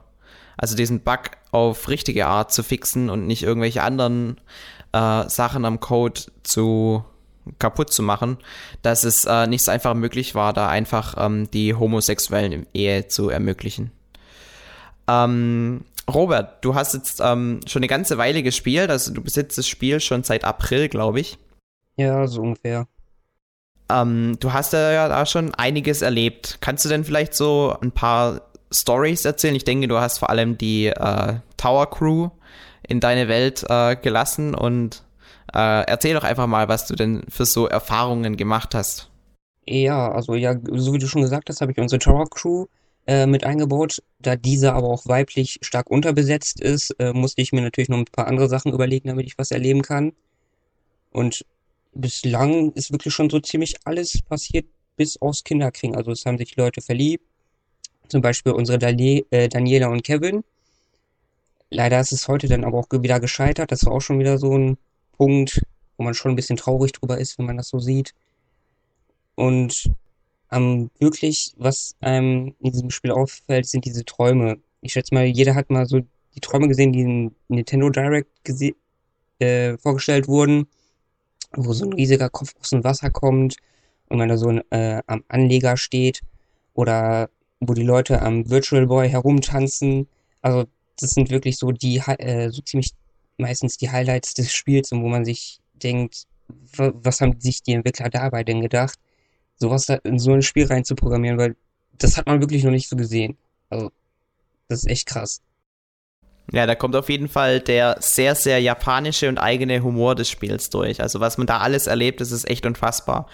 also 0.60 0.76
diesen 0.76 1.00
Bug 1.00 1.20
auf 1.52 1.88
richtige 1.88 2.26
Art 2.26 2.52
zu 2.52 2.62
fixen 2.62 3.08
und 3.08 3.26
nicht 3.26 3.42
irgendwelche 3.42 3.82
anderen 3.82 4.36
äh, 4.92 5.26
Sachen 5.28 5.64
am 5.64 5.80
Code 5.80 6.20
zu 6.42 7.02
kaputt 7.58 7.90
zu 7.90 8.02
machen, 8.02 8.36
dass 8.82 9.04
es 9.04 9.24
äh, 9.24 9.46
nicht 9.46 9.64
so 9.64 9.70
einfach 9.70 9.94
möglich 9.94 10.34
war, 10.34 10.52
da 10.52 10.68
einfach 10.68 11.14
ähm, 11.16 11.50
die 11.50 11.74
homosexuellen 11.74 12.66
Ehe 12.74 13.08
zu 13.08 13.30
ermöglichen. 13.30 13.90
Ähm, 15.10 15.84
Robert, 16.08 16.64
du 16.64 16.74
hast 16.74 16.94
jetzt 16.94 17.20
ähm, 17.22 17.60
schon 17.66 17.80
eine 17.80 17.88
ganze 17.88 18.18
Weile 18.18 18.42
gespielt, 18.42 18.90
also 18.90 19.12
du 19.12 19.22
besitzt 19.22 19.58
das 19.58 19.66
Spiel 19.66 20.00
schon 20.00 20.22
seit 20.22 20.44
April, 20.44 20.88
glaube 20.88 21.20
ich. 21.20 21.38
Ja, 21.96 22.26
so 22.26 22.42
ungefähr. 22.42 22.86
Ähm, 23.90 24.36
du 24.40 24.52
hast 24.52 24.72
ja 24.72 25.08
da 25.08 25.26
schon 25.26 25.54
einiges 25.54 26.02
erlebt. 26.02 26.58
Kannst 26.60 26.84
du 26.84 26.88
denn 26.88 27.04
vielleicht 27.04 27.34
so 27.34 27.76
ein 27.80 27.90
paar 27.90 28.42
Stories 28.72 29.24
erzählen. 29.24 29.56
Ich 29.56 29.64
denke, 29.64 29.88
du 29.88 29.98
hast 29.98 30.18
vor 30.18 30.30
allem 30.30 30.56
die 30.56 30.86
äh, 30.86 31.34
Tower 31.56 31.90
Crew 31.90 32.30
in 32.86 33.00
deine 33.00 33.28
Welt 33.28 33.64
äh, 33.68 33.96
gelassen 33.96 34.54
und 34.54 35.02
äh, 35.52 35.84
erzähl 35.86 36.14
doch 36.14 36.24
einfach 36.24 36.46
mal, 36.46 36.68
was 36.68 36.86
du 36.86 36.94
denn 36.94 37.24
für 37.28 37.46
so 37.46 37.66
Erfahrungen 37.66 38.36
gemacht 38.36 38.74
hast. 38.74 39.08
Ja, 39.66 40.10
also 40.12 40.34
ja, 40.34 40.54
so 40.72 40.92
wie 40.92 40.98
du 40.98 41.06
schon 41.06 41.22
gesagt 41.22 41.48
hast, 41.48 41.60
habe 41.60 41.72
ich 41.72 41.78
unsere 41.78 41.98
Tower 41.98 42.28
Crew 42.30 42.66
äh, 43.06 43.26
mit 43.26 43.44
eingebaut. 43.44 44.02
Da 44.18 44.36
diese 44.36 44.72
aber 44.72 44.88
auch 44.88 45.06
weiblich 45.06 45.58
stark 45.62 45.90
unterbesetzt 45.90 46.60
ist, 46.60 46.90
äh, 46.98 47.12
musste 47.12 47.42
ich 47.42 47.52
mir 47.52 47.62
natürlich 47.62 47.88
noch 47.88 47.98
ein 47.98 48.04
paar 48.04 48.26
andere 48.26 48.48
Sachen 48.48 48.72
überlegen, 48.72 49.08
damit 49.08 49.26
ich 49.26 49.38
was 49.38 49.50
erleben 49.50 49.82
kann. 49.82 50.12
Und 51.10 51.44
bislang 51.92 52.72
ist 52.72 52.92
wirklich 52.92 53.12
schon 53.14 53.30
so 53.30 53.40
ziemlich 53.40 53.76
alles 53.84 54.22
passiert, 54.22 54.66
bis 54.96 55.20
aus 55.20 55.44
Kinderkriegen. 55.44 55.96
Also 55.96 56.12
es 56.12 56.26
haben 56.26 56.38
sich 56.38 56.56
Leute 56.56 56.82
verliebt, 56.82 57.24
zum 58.08 58.20
Beispiel 58.20 58.52
unsere 58.52 58.78
Dali 58.78 59.26
äh, 59.30 59.48
Daniela 59.48 59.88
und 59.88 60.04
Kevin. 60.04 60.44
Leider 61.70 62.00
ist 62.00 62.12
es 62.12 62.28
heute 62.28 62.48
dann 62.48 62.64
aber 62.64 62.78
auch 62.78 62.86
wieder 62.90 63.20
gescheitert. 63.20 63.72
Das 63.72 63.86
war 63.86 63.92
auch 63.92 64.00
schon 64.00 64.18
wieder 64.18 64.38
so 64.38 64.56
ein 64.56 64.76
Punkt, 65.16 65.62
wo 65.96 66.04
man 66.04 66.14
schon 66.14 66.32
ein 66.32 66.36
bisschen 66.36 66.56
traurig 66.56 66.92
drüber 66.92 67.18
ist, 67.18 67.38
wenn 67.38 67.46
man 67.46 67.56
das 67.56 67.68
so 67.68 67.78
sieht. 67.78 68.12
Und 69.36 69.90
ähm, 70.50 70.90
wirklich, 70.98 71.54
was 71.56 71.96
einem 72.00 72.54
in 72.60 72.72
diesem 72.72 72.90
Spiel 72.90 73.12
auffällt, 73.12 73.66
sind 73.66 73.84
diese 73.84 74.04
Träume. 74.04 74.58
Ich 74.80 74.92
schätze 74.92 75.14
mal, 75.14 75.24
jeder 75.24 75.54
hat 75.54 75.70
mal 75.70 75.86
so 75.86 76.00
die 76.34 76.40
Träume 76.40 76.68
gesehen, 76.68 76.92
die 76.92 77.00
in 77.00 77.34
Nintendo 77.48 77.90
Direct 77.90 78.30
äh, 79.38 79.76
vorgestellt 79.78 80.28
wurden, 80.28 80.66
wo 81.52 81.72
so 81.72 81.84
ein 81.86 81.92
riesiger 81.92 82.28
Kopf 82.30 82.54
aus 82.60 82.70
dem 82.70 82.84
Wasser 82.84 83.10
kommt 83.10 83.56
und 84.08 84.18
man 84.18 84.28
da 84.28 84.36
so 84.36 84.50
äh, 84.70 85.02
am 85.06 85.24
Anleger 85.28 85.76
steht. 85.76 86.20
Oder 86.74 87.30
wo 87.60 87.74
die 87.74 87.82
Leute 87.82 88.22
am 88.22 88.48
Virtual 88.48 88.86
Boy 88.86 89.08
herumtanzen. 89.08 90.08
Also 90.42 90.66
das 90.98 91.10
sind 91.12 91.30
wirklich 91.30 91.58
so 91.58 91.72
die 91.72 91.98
äh, 91.98 92.50
so 92.50 92.62
ziemlich 92.62 92.92
meistens 93.38 93.76
die 93.76 93.90
Highlights 93.90 94.34
des 94.34 94.52
Spiels 94.52 94.92
und 94.92 95.02
wo 95.02 95.08
man 95.08 95.24
sich 95.24 95.60
denkt, 95.74 96.26
was 96.76 97.20
haben 97.20 97.40
sich 97.40 97.62
die 97.62 97.72
Entwickler 97.72 98.10
dabei 98.10 98.44
denn 98.44 98.60
gedacht, 98.60 98.98
sowas 99.60 99.86
da 99.86 99.94
in 100.02 100.18
so 100.18 100.32
ein 100.32 100.42
Spiel 100.42 100.66
reinzuprogrammieren, 100.66 101.38
weil 101.38 101.56
das 101.98 102.16
hat 102.16 102.26
man 102.26 102.40
wirklich 102.40 102.64
noch 102.64 102.70
nicht 102.70 102.88
so 102.88 102.96
gesehen. 102.96 103.36
Also 103.68 103.92
das 104.68 104.80
ist 104.80 104.90
echt 104.90 105.06
krass. 105.06 105.42
Ja, 106.52 106.66
da 106.66 106.74
kommt 106.74 106.96
auf 106.96 107.08
jeden 107.08 107.28
Fall 107.28 107.60
der 107.60 107.96
sehr, 108.00 108.34
sehr 108.34 108.60
japanische 108.60 109.28
und 109.28 109.38
eigene 109.38 109.82
Humor 109.82 110.16
des 110.16 110.28
Spiels 110.28 110.70
durch. 110.70 111.00
Also 111.00 111.20
was 111.20 111.38
man 111.38 111.46
da 111.46 111.58
alles 111.58 111.86
erlebt, 111.86 112.20
das 112.20 112.32
ist 112.32 112.48
echt 112.48 112.66
unfassbar. 112.66 113.28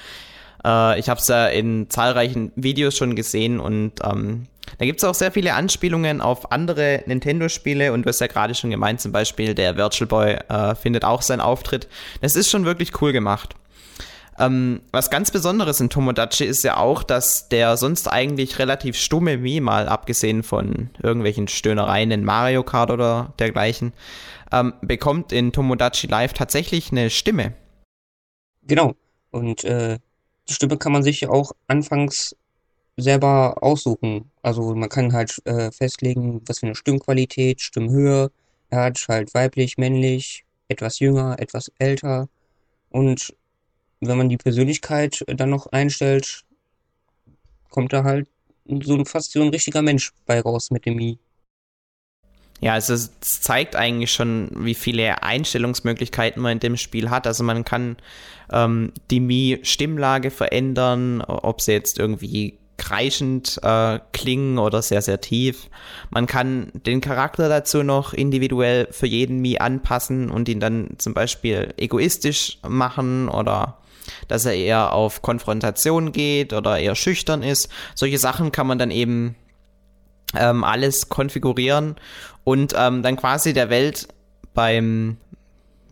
Äh, 0.64 0.99
ich 0.99 1.09
habe 1.09 1.21
es 1.21 1.28
ja 1.28 1.47
in 1.47 1.88
zahlreichen 1.88 2.52
Videos 2.56 2.97
schon 2.97 3.16
gesehen 3.16 3.59
und 3.59 3.92
ähm, 4.04 4.49
da 4.78 4.85
gibt 4.85 4.99
es 4.99 5.04
auch 5.04 5.14
sehr 5.14 5.33
viele 5.33 5.54
Anspielungen 5.54 6.21
auf 6.21 6.52
andere 6.52 7.04
Nintendo-Spiele 7.06 7.92
und 7.92 8.02
du 8.02 8.09
hast 8.09 8.21
ja 8.21 8.26
gerade 8.26 8.54
schon 8.54 8.71
gemeint, 8.71 9.00
zum 9.00 9.12
Beispiel 9.12 9.54
der 9.54 9.76
Virtual 9.76 10.09
Boy 10.09 10.33
äh, 10.49 10.75
findet 10.75 11.04
auch 11.04 11.23
seinen 11.23 11.40
Auftritt. 11.40 11.88
Das 12.21 12.37
ist 12.37 12.50
schon 12.50 12.64
wirklich 12.64 13.00
cool 13.00 13.12
gemacht. 13.12 13.54
Ähm, 14.38 14.83
was 14.93 15.11
ganz 15.11 15.31
Besonderes 15.31 15.81
in 15.81 15.88
Tomodachi 15.88 16.45
ist 16.45 16.62
ja 16.62 16.76
auch, 16.76 17.02
dass 17.02 17.49
der 17.49 17.76
sonst 17.76 18.09
eigentlich 18.09 18.59
relativ 18.59 18.97
stumme 18.97 19.38
Mii, 19.38 19.61
mal 19.61 19.88
abgesehen 19.88 20.43
von 20.43 20.90
irgendwelchen 21.02 21.49
Stöhnereien 21.49 22.11
in 22.11 22.25
Mario 22.25 22.62
Kart 22.62 22.90
oder 22.90 23.33
dergleichen, 23.38 23.93
ähm, 24.52 24.75
bekommt 24.83 25.33
in 25.33 25.52
Tomodachi 25.52 26.07
Live 26.07 26.35
tatsächlich 26.35 26.93
eine 26.93 27.11
Stimme. 27.11 27.55
Genau. 28.66 28.95
Und 29.31 29.64
äh, 29.64 29.99
die 30.49 30.55
Stimme 30.55 30.76
kann 30.76 30.93
man 30.93 31.02
sich 31.02 31.28
auch 31.28 31.52
anfangs 31.66 32.37
selber 32.97 33.62
aussuchen. 33.62 34.31
Also 34.43 34.75
man 34.75 34.88
kann 34.88 35.12
halt 35.12 35.40
äh, 35.45 35.71
festlegen, 35.71 36.43
was 36.47 36.61
für 36.61 36.66
eine 36.66 36.75
Stimmqualität, 36.75 37.61
Stimmhöhe. 37.61 38.31
Er 38.71 38.85
hat 38.85 38.99
halt 39.09 39.35
weiblich, 39.35 39.76
männlich, 39.76 40.45
etwas 40.69 40.99
jünger, 40.99 41.37
etwas 41.38 41.71
älter. 41.78 42.28
Und 42.90 43.35
wenn 44.00 44.18
man 44.18 44.28
die 44.28 44.36
Persönlichkeit 44.36 45.24
dann 45.26 45.50
noch 45.50 45.66
einstellt, 45.66 46.44
kommt 47.70 47.92
da 47.92 48.04
halt 48.04 48.28
so 48.82 48.94
ein, 48.94 49.06
fast 49.06 49.32
so 49.32 49.42
ein 49.42 49.48
richtiger 49.48 49.82
Mensch 49.82 50.12
bei 50.26 50.40
raus 50.40 50.70
mit 50.70 50.86
dem 50.86 50.96
Mi. 50.96 51.18
Ja, 52.60 52.72
also 52.72 52.94
es 52.94 53.10
zeigt 53.20 53.76
eigentlich 53.76 54.12
schon, 54.12 54.50
wie 54.54 54.74
viele 54.74 55.22
Einstellungsmöglichkeiten 55.22 56.42
man 56.42 56.52
in 56.52 56.60
dem 56.60 56.76
Spiel 56.76 57.10
hat. 57.10 57.26
Also 57.26 57.44
man 57.44 57.64
kann 57.64 57.96
ähm, 58.50 58.92
die 59.10 59.20
Mi-Stimmlage 59.20 60.30
verändern, 60.30 61.20
ob 61.20 61.60
sie 61.60 61.72
jetzt 61.72 61.98
irgendwie 61.98 62.58
kreischend 62.78 63.58
äh, 63.62 63.98
klingen 64.12 64.58
oder 64.58 64.82
sehr, 64.82 65.02
sehr 65.02 65.20
tief. 65.20 65.68
Man 66.10 66.26
kann 66.26 66.70
den 66.74 67.00
Charakter 67.00 67.48
dazu 67.48 67.82
noch 67.82 68.12
individuell 68.12 68.88
für 68.90 69.06
jeden 69.06 69.40
Mi 69.40 69.58
anpassen 69.58 70.30
und 70.30 70.48
ihn 70.48 70.60
dann 70.60 70.90
zum 70.98 71.14
Beispiel 71.14 71.74
egoistisch 71.76 72.58
machen 72.66 73.28
oder 73.28 73.78
dass 74.28 74.44
er 74.44 74.54
eher 74.54 74.92
auf 74.92 75.22
Konfrontation 75.22 76.12
geht 76.12 76.52
oder 76.52 76.78
eher 76.78 76.94
schüchtern 76.94 77.42
ist. 77.42 77.68
Solche 77.94 78.18
Sachen 78.18 78.52
kann 78.52 78.66
man 78.66 78.78
dann 78.78 78.90
eben 78.90 79.36
ähm, 80.34 80.64
alles 80.64 81.08
konfigurieren 81.08 81.96
und 82.44 82.75
ähm, 82.76 83.02
dann 83.02 83.16
quasi 83.16 83.52
der 83.52 83.70
Welt 83.70 84.08
beim, 84.54 85.16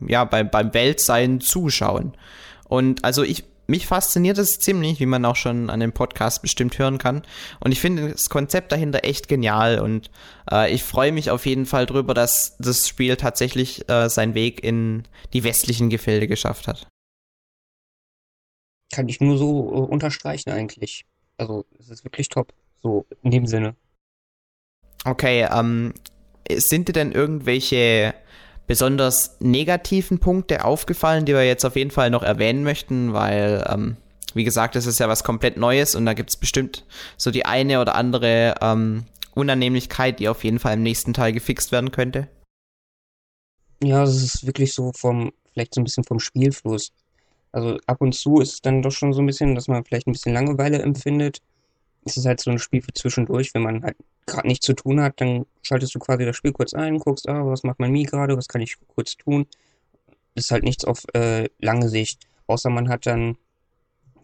ja, 0.06 0.25
beim, 0.25 0.50
beim 0.50 0.75
Weltsein 0.75 1.40
zuschauen. 1.40 2.16
Und 2.68 3.04
also 3.04 3.23
ich, 3.23 3.44
mich 3.66 3.87
fasziniert 3.87 4.38
es 4.38 4.59
ziemlich, 4.59 5.00
wie 5.00 5.06
man 5.06 5.25
auch 5.25 5.37
schon 5.37 5.71
an 5.71 5.80
dem 5.80 5.92
Podcast 5.92 6.42
bestimmt 6.42 6.78
hören 6.78 6.99
kann. 6.99 7.23
Und 7.61 7.73
ich 7.73 7.80
finde 7.80 8.11
das 8.11 8.28
Konzept 8.28 8.73
dahinter 8.73 9.04
echt 9.04 9.28
genial. 9.28 9.80
Und 9.80 10.11
äh, 10.50 10.73
ich 10.73 10.83
freue 10.83 11.12
mich 11.12 11.30
auf 11.30 11.47
jeden 11.47 11.66
Fall 11.66 11.87
drüber, 11.87 12.14
dass 12.14 12.56
das 12.59 12.88
Spiel 12.88 13.16
tatsächlich 13.16 13.88
äh, 13.88 14.09
seinen 14.09 14.35
Weg 14.35 14.62
in 14.62 15.04
die 15.33 15.44
westlichen 15.44 15.90
Gefilde 15.90 16.26
geschafft 16.26 16.68
hat. 16.68 16.87
Kann 18.93 19.09
ich 19.09 19.21
nur 19.21 19.38
so 19.38 19.69
äh, 19.71 19.91
unterstreichen 19.91 20.50
eigentlich. 20.50 21.05
Also 21.37 21.64
es 21.79 21.91
ist 21.91 22.05
wirklich 22.05 22.29
top. 22.29 22.53
So 22.83 23.07
in 23.23 23.31
dem 23.31 23.47
Sinne. 23.47 23.75
Okay, 25.05 25.49
ähm, 25.50 25.95
sind 26.50 26.88
dir 26.88 26.93
denn 26.93 27.12
irgendwelche 27.12 28.14
besonders 28.67 29.37
negativen 29.41 30.19
Punkte 30.19 30.64
aufgefallen, 30.64 31.25
die 31.25 31.35
wir 31.35 31.47
jetzt 31.47 31.64
auf 31.64 31.76
jeden 31.76 31.91
Fall 31.91 32.11
noch 32.11 32.23
erwähnen 32.23 32.62
möchten, 32.62 33.12
weil, 33.12 33.64
ähm, 33.69 33.97
wie 34.35 34.45
gesagt, 34.45 34.75
das 34.75 34.87
ist 34.87 35.00
ja 35.00 35.09
was 35.09 35.25
komplett 35.25 35.57
Neues 35.57 35.95
und 35.95 36.07
da 36.07 36.14
gibt 36.14 36.31
es 36.31 36.37
bestimmt 36.37 36.85
so 37.17 37.31
die 37.31 37.45
eine 37.45 37.81
oder 37.81 37.95
andere 37.95 38.55
ähm, 38.61 39.05
Unannehmlichkeit, 39.35 40.19
die 40.19 40.29
auf 40.29 40.45
jeden 40.45 40.59
Fall 40.59 40.75
im 40.75 40.83
nächsten 40.83 41.12
Teil 41.12 41.33
gefixt 41.33 41.73
werden 41.73 41.91
könnte. 41.91 42.29
Ja, 43.83 44.05
es 44.05 44.23
ist 44.23 44.47
wirklich 44.47 44.73
so 44.73 44.93
vom, 44.97 45.33
vielleicht 45.53 45.75
so 45.75 45.81
ein 45.81 45.85
bisschen 45.85 46.05
vom 46.05 46.21
Spielfluss. 46.21 46.93
Also 47.54 47.78
ab 47.87 48.00
und 48.00 48.16
zu 48.16 48.40
ist 48.40 48.52
es 48.54 48.62
dann 48.62 48.82
doch 48.82 48.90
schon 48.90 49.12
so 49.12 49.23
ein 49.23 49.26
bisschen, 49.26 49.54
dass 49.54 49.68
man 49.68 49.84
vielleicht 49.84 50.08
ein 50.08 50.12
bisschen 50.12 50.34
Langeweile 50.34 50.82
empfindet. 50.82 51.40
Es 52.04 52.16
ist 52.16 52.26
halt 52.26 52.40
so 52.40 52.50
ein 52.50 52.58
Spiel 52.58 52.82
für 52.82 52.92
zwischendurch, 52.92 53.54
wenn 53.54 53.62
man 53.62 53.84
halt 53.84 53.96
gerade 54.26 54.49
nichts 54.49 54.66
zu 54.66 54.73
tun 54.73 55.00
hat, 55.00 55.20
dann 55.20 55.46
schaltest 55.62 55.94
du 55.94 56.00
quasi 56.00 56.25
das 56.25 56.34
Spiel 56.34 56.52
kurz 56.52 56.75
ein, 56.75 56.99
guckst, 56.99 57.28
ah, 57.28 57.46
was 57.46 57.62
macht 57.62 57.78
mein 57.78 57.92
Mi 57.92 58.02
gerade, 58.02 58.37
was 58.37 58.49
kann 58.49 58.61
ich 58.61 58.76
kurz 58.88 59.16
tun. 59.16 59.46
Das 60.34 60.46
ist 60.46 60.50
halt 60.50 60.64
nichts 60.64 60.84
auf 60.84 61.04
äh, 61.14 61.49
lange 61.61 61.88
Sicht. 61.88 62.26
Außer 62.49 62.70
man 62.70 62.88
hat 62.88 63.06
dann 63.06 63.37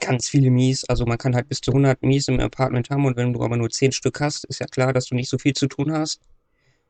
ganz 0.00 0.28
viele 0.28 0.50
Mies, 0.50 0.84
also 0.86 1.06
man 1.06 1.16
kann 1.16 1.36
halt 1.36 1.48
bis 1.48 1.60
zu 1.60 1.70
100 1.70 2.02
Mies 2.02 2.26
im 2.26 2.40
Apartment 2.40 2.90
haben 2.90 3.06
und 3.06 3.16
wenn 3.16 3.32
du 3.32 3.44
aber 3.44 3.56
nur 3.56 3.70
10 3.70 3.92
Stück 3.92 4.18
hast, 4.20 4.44
ist 4.46 4.58
ja 4.58 4.66
klar, 4.66 4.92
dass 4.92 5.06
du 5.06 5.14
nicht 5.14 5.30
so 5.30 5.38
viel 5.38 5.52
zu 5.52 5.68
tun 5.68 5.92
hast. 5.92 6.20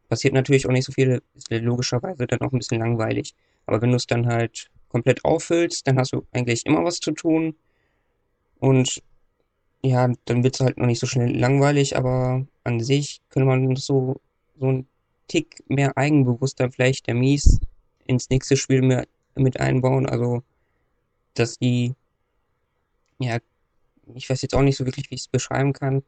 Passiert 0.09 0.33
natürlich 0.33 0.67
auch 0.67 0.73
nicht 0.73 0.87
so 0.87 0.93
viel, 0.93 1.21
ist 1.35 1.51
logischerweise 1.51 2.27
dann 2.27 2.41
auch 2.41 2.53
ein 2.53 2.59
bisschen 2.59 2.79
langweilig. 2.79 3.35
Aber 3.67 3.83
wenn 3.83 3.91
du 3.91 3.97
es 3.97 4.07
dann 4.07 4.27
halt 4.27 4.71
komplett 4.91 5.25
auffüllst, 5.25 5.87
dann 5.87 5.99
hast 5.99 6.13
du 6.13 6.27
eigentlich 6.33 6.67
immer 6.67 6.85
was 6.85 7.01
zu 7.01 7.13
tun. 7.13 7.55
Und 8.59 9.03
ja, 9.83 10.13
dann 10.27 10.45
wird 10.45 10.55
es 10.55 10.61
halt 10.61 10.77
noch 10.77 10.87
nicht 10.87 11.01
so 11.01 11.07
schnell 11.07 11.35
langweilig, 11.35 11.97
aber 11.97 12.47
an 12.65 12.81
sich 12.81 13.23
könnte 13.31 13.47
man 13.47 13.75
so, 13.77 14.21
so 14.59 14.67
einen 14.67 14.87
Tick 15.29 15.63
mehr 15.69 15.97
Eigenbewusstsein 15.97 16.73
vielleicht 16.73 17.07
der 17.07 17.15
Mies 17.15 17.61
ins 18.05 18.29
nächste 18.29 18.57
Spiel 18.57 18.83
mehr 18.83 19.07
mit 19.37 19.59
einbauen. 19.61 20.07
Also, 20.07 20.43
dass 21.35 21.59
die, 21.59 21.95
ja, 23.19 23.39
ich 24.15 24.29
weiß 24.29 24.43
jetzt 24.43 24.55
auch 24.55 24.63
nicht 24.63 24.77
so 24.77 24.85
wirklich, 24.85 25.11
wie 25.11 25.15
ich 25.15 25.23
es 25.23 25.29
beschreiben 25.29 25.73
kann. 25.73 26.03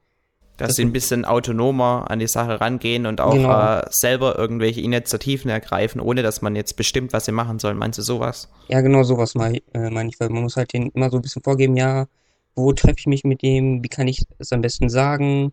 Dass, 0.63 0.71
dass 0.71 0.77
sie 0.77 0.85
ein 0.85 0.93
bisschen 0.93 1.25
autonomer 1.25 2.07
an 2.09 2.19
die 2.19 2.29
Sache 2.29 2.61
rangehen 2.61 3.07
und 3.07 3.21
auch 3.21 3.35
genau. 3.35 3.79
äh, 3.79 3.83
selber 3.91 4.39
irgendwelche 4.39 4.81
Initiativen 4.81 5.51
ergreifen, 5.51 6.01
ohne 6.01 6.23
dass 6.23 6.41
man 6.41 6.57
jetzt 6.57 6.77
bestimmt, 6.77 7.13
was 7.13 7.25
sie 7.25 7.33
machen 7.33 7.59
sollen. 7.59 7.77
Meinst 7.77 7.99
du 7.99 8.03
sowas? 8.03 8.49
Ja, 8.69 8.81
genau 8.81 9.03
sowas 9.03 9.35
meine 9.35 9.59
äh, 9.75 9.91
mein 9.91 10.09
ich, 10.09 10.21
weil 10.21 10.29
man 10.31 10.43
muss 10.43 10.57
halt 10.57 10.73
denen 10.73 10.91
immer 10.91 11.11
so 11.11 11.17
ein 11.17 11.23
bisschen 11.23 11.43
vorgeben, 11.43 11.77
ja, 11.77 12.07
wo 12.55 12.73
treffe 12.73 12.97
ich 12.99 13.07
mich 13.07 13.25
mit 13.25 13.43
dem, 13.43 13.83
wie 13.83 13.89
kann 13.89 14.09
ich 14.09 14.23
es 14.39 14.53
am 14.53 14.61
besten 14.61 14.89
sagen 14.89 15.53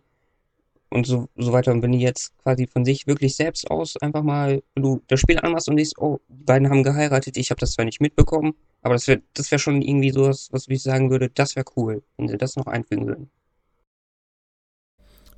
und 0.90 1.06
so, 1.06 1.28
so 1.36 1.52
weiter. 1.52 1.72
Und 1.72 1.82
wenn 1.82 1.92
die 1.92 2.00
jetzt 2.00 2.36
quasi 2.38 2.66
von 2.66 2.84
sich 2.84 3.06
wirklich 3.06 3.36
selbst 3.36 3.70
aus 3.70 3.96
einfach 3.96 4.22
mal, 4.22 4.62
wenn 4.74 4.82
du 4.82 5.02
das 5.08 5.20
Spiel 5.20 5.38
anmachst 5.38 5.68
und 5.68 5.78
siehst, 5.78 5.98
oh, 5.98 6.20
die 6.28 6.44
beiden 6.44 6.68
haben 6.68 6.82
geheiratet, 6.82 7.36
ich 7.36 7.50
habe 7.50 7.60
das 7.60 7.72
zwar 7.72 7.84
nicht 7.84 8.00
mitbekommen, 8.00 8.54
aber 8.82 8.94
das 8.94 9.06
wäre 9.06 9.22
das 9.34 9.50
wär 9.50 9.58
schon 9.58 9.82
irgendwie 9.82 10.10
sowas, 10.10 10.48
was 10.50 10.68
ich 10.68 10.82
sagen 10.82 11.10
würde, 11.10 11.30
das 11.30 11.56
wäre 11.56 11.66
cool, 11.76 12.02
wenn 12.16 12.28
sie 12.28 12.36
das 12.36 12.56
noch 12.56 12.66
einfügen 12.66 13.06
würden. 13.06 13.30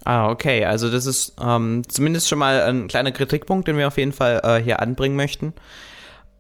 Ah, 0.05 0.31
okay. 0.31 0.65
Also 0.65 0.91
das 0.91 1.07
ist 1.07 1.35
ähm, 1.41 1.83
zumindest 1.89 2.29
schon 2.29 2.39
mal 2.39 2.63
ein 2.63 2.89
kleiner 2.89 3.13
Kritikpunkt, 3.13 3.69
den 3.69 3.79
wir 3.79 3.87
auf 3.87 3.99
jeden 3.99 4.13
Fall 4.13 4.41
äh, 4.43 4.63
hier 4.63 4.81
anbringen 4.81 5.17
möchten. 5.17 5.55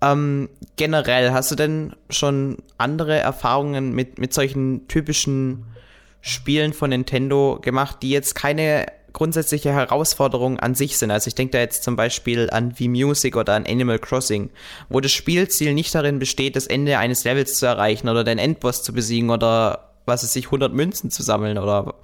Ähm, 0.02 0.48
generell, 0.76 1.32
hast 1.32 1.52
du 1.52 1.54
denn 1.54 1.94
schon 2.10 2.58
andere 2.76 3.18
Erfahrungen 3.18 3.94
mit, 3.94 4.18
mit 4.18 4.34
solchen 4.34 4.88
typischen 4.88 5.64
Spielen 6.20 6.72
von 6.72 6.90
Nintendo 6.90 7.58
gemacht, 7.62 7.98
die 8.02 8.10
jetzt 8.10 8.34
keine 8.34 8.86
grundsätzliche 9.12 9.72
Herausforderung 9.72 10.58
an 10.58 10.74
sich 10.74 10.98
sind? 10.98 11.12
Also 11.12 11.28
ich 11.28 11.36
denke 11.36 11.52
da 11.52 11.58
jetzt 11.60 11.84
zum 11.84 11.94
Beispiel 11.94 12.50
an 12.50 12.74
V-Music 12.74 13.36
oder 13.36 13.54
an 13.54 13.64
Animal 13.64 14.00
Crossing, 14.00 14.50
wo 14.88 14.98
das 14.98 15.12
Spielziel 15.12 15.72
nicht 15.72 15.94
darin 15.94 16.18
besteht, 16.18 16.56
das 16.56 16.66
Ende 16.66 16.98
eines 16.98 17.22
Levels 17.22 17.54
zu 17.58 17.66
erreichen 17.66 18.08
oder 18.08 18.24
den 18.24 18.38
Endboss 18.38 18.82
zu 18.82 18.92
besiegen 18.92 19.30
oder 19.30 19.92
was 20.04 20.24
es 20.24 20.32
sich 20.32 20.46
100 20.46 20.72
Münzen 20.72 21.12
zu 21.12 21.22
sammeln 21.22 21.58
oder 21.58 21.94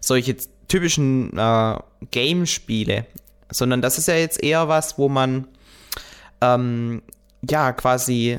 solche 0.00 0.36
typischen 0.72 1.36
äh, 1.36 1.76
Game-Spiele, 2.10 3.04
sondern 3.50 3.82
das 3.82 3.98
ist 3.98 4.08
ja 4.08 4.14
jetzt 4.14 4.42
eher 4.42 4.68
was, 4.68 4.96
wo 4.96 5.10
man 5.10 5.46
ähm, 6.40 7.02
ja, 7.46 7.72
quasi 7.72 8.38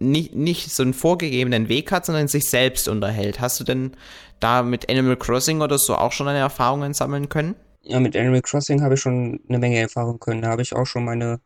nicht, 0.00 0.34
nicht 0.34 0.72
so 0.72 0.82
einen 0.82 0.92
vorgegebenen 0.92 1.68
Weg 1.68 1.92
hat, 1.92 2.04
sondern 2.04 2.26
sich 2.26 2.50
selbst 2.50 2.88
unterhält. 2.88 3.40
Hast 3.40 3.60
du 3.60 3.64
denn 3.64 3.92
da 4.40 4.64
mit 4.64 4.90
Animal 4.90 5.16
Crossing 5.16 5.60
oder 5.60 5.78
so 5.78 5.94
auch 5.94 6.10
schon 6.10 6.26
eine 6.26 6.40
Erfahrungen 6.40 6.94
sammeln 6.94 7.28
können? 7.28 7.54
Ja, 7.82 8.00
mit 8.00 8.16
Animal 8.16 8.42
Crossing 8.42 8.82
habe 8.82 8.94
ich 8.94 9.00
schon 9.00 9.38
eine 9.48 9.58
Menge 9.60 9.78
Erfahrung 9.78 10.18
können. 10.18 10.42
Da 10.42 10.48
habe 10.48 10.62
ich 10.62 10.74
auch 10.74 10.86
schon 10.86 11.04
meine, 11.04 11.38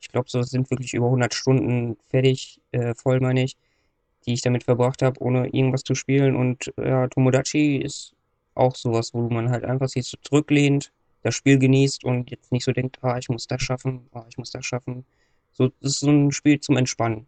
ich 0.00 0.08
glaube, 0.08 0.30
so 0.30 0.42
sind 0.42 0.70
wirklich 0.70 0.94
über 0.94 1.06
100 1.06 1.34
Stunden 1.34 1.98
fertig, 2.08 2.62
äh, 2.72 2.94
voll 2.94 3.20
meine 3.20 3.44
ich, 3.44 3.58
die 4.24 4.32
ich 4.32 4.40
damit 4.40 4.64
verbracht 4.64 5.02
habe, 5.02 5.20
ohne 5.22 5.48
irgendwas 5.48 5.84
zu 5.84 5.94
spielen. 5.94 6.36
Und 6.36 6.72
ja, 6.78 7.06
Tomodachi 7.08 7.76
ist 7.76 8.14
auch 8.54 8.76
sowas, 8.76 9.14
wo 9.14 9.28
man 9.28 9.50
halt 9.50 9.64
einfach 9.64 9.88
sich 9.88 10.06
so 10.06 10.16
zurücklehnt, 10.22 10.92
das 11.22 11.34
Spiel 11.34 11.58
genießt 11.58 12.04
und 12.04 12.30
jetzt 12.30 12.52
nicht 12.52 12.64
so 12.64 12.72
denkt, 12.72 12.98
ah, 13.02 13.18
ich 13.18 13.28
muss 13.28 13.46
das 13.46 13.62
schaffen, 13.62 14.08
ah, 14.12 14.24
ich 14.28 14.38
muss 14.38 14.50
das 14.50 14.64
schaffen. 14.64 15.04
So, 15.52 15.68
das 15.80 15.92
ist 15.92 16.00
so 16.00 16.10
ein 16.10 16.32
Spiel 16.32 16.60
zum 16.60 16.76
Entspannen. 16.76 17.26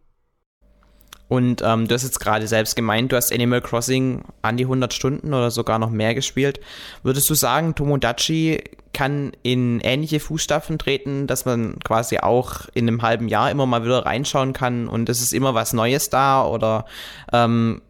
Und 1.29 1.61
ähm, 1.65 1.87
du 1.87 1.95
hast 1.95 2.03
jetzt 2.03 2.19
gerade 2.19 2.47
selbst 2.47 2.75
gemeint, 2.75 3.11
du 3.11 3.15
hast 3.15 3.33
Animal 3.33 3.61
Crossing 3.61 4.23
an 4.41 4.57
die 4.57 4.65
100 4.65 4.93
Stunden 4.93 5.33
oder 5.33 5.51
sogar 5.51 5.79
noch 5.79 5.89
mehr 5.89 6.13
gespielt. 6.13 6.59
Würdest 7.01 7.29
du 7.29 7.33
sagen, 7.33 7.75
Tomodachi 7.75 8.63
kann 8.93 9.31
in 9.41 9.79
ähnliche 9.79 10.19
Fußstapfen 10.19 10.77
treten, 10.77 11.25
dass 11.25 11.45
man 11.45 11.79
quasi 11.79 12.19
auch 12.19 12.67
in 12.73 12.87
einem 12.87 13.01
halben 13.01 13.27
Jahr 13.27 13.49
immer 13.49 13.65
mal 13.65 13.83
wieder 13.83 14.05
reinschauen 14.05 14.53
kann 14.53 14.87
und 14.87 15.09
es 15.09 15.21
ist 15.21 15.33
immer 15.33 15.55
was 15.55 15.73
Neues 15.73 16.09
da 16.09 16.45
oder 16.45 16.85
ähm, 17.31 17.81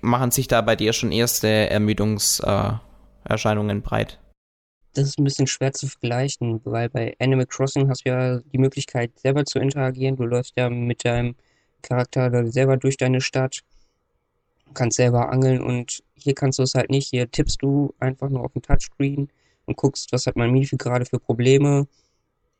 machen 0.00 0.30
sich 0.30 0.48
da 0.48 0.60
bei 0.60 0.76
dir 0.76 0.92
schon 0.92 1.12
erste 1.12 1.48
Ermüdungserscheinungen 1.48 3.82
breit? 3.82 4.18
das 4.96 5.08
ist 5.08 5.18
ein 5.18 5.24
bisschen 5.24 5.46
schwer 5.46 5.74
zu 5.74 5.88
vergleichen, 5.88 6.62
weil 6.64 6.88
bei 6.88 7.14
Animal 7.18 7.44
Crossing 7.44 7.90
hast 7.90 8.06
du 8.06 8.10
ja 8.10 8.38
die 8.38 8.56
Möglichkeit, 8.56 9.10
selber 9.18 9.44
zu 9.44 9.58
interagieren. 9.58 10.16
Du 10.16 10.24
läufst 10.24 10.56
ja 10.56 10.70
mit 10.70 11.04
deinem 11.04 11.34
Charakter 11.82 12.50
selber 12.50 12.78
durch 12.78 12.96
deine 12.96 13.20
Stadt 13.20 13.62
kannst 14.74 14.96
selber 14.96 15.30
angeln 15.30 15.60
und 15.60 16.02
hier 16.14 16.34
kannst 16.34 16.58
du 16.58 16.62
es 16.62 16.74
halt 16.74 16.90
nicht. 16.90 17.08
Hier 17.08 17.30
tippst 17.30 17.62
du 17.62 17.94
einfach 17.98 18.28
nur 18.28 18.44
auf 18.44 18.52
dem 18.52 18.62
Touchscreen 18.62 19.28
und 19.64 19.76
guckst, 19.76 20.12
was 20.12 20.26
hat 20.26 20.36
mein 20.36 20.52
Mifi 20.52 20.76
gerade 20.76 21.04
für 21.04 21.18
Probleme. 21.18 21.86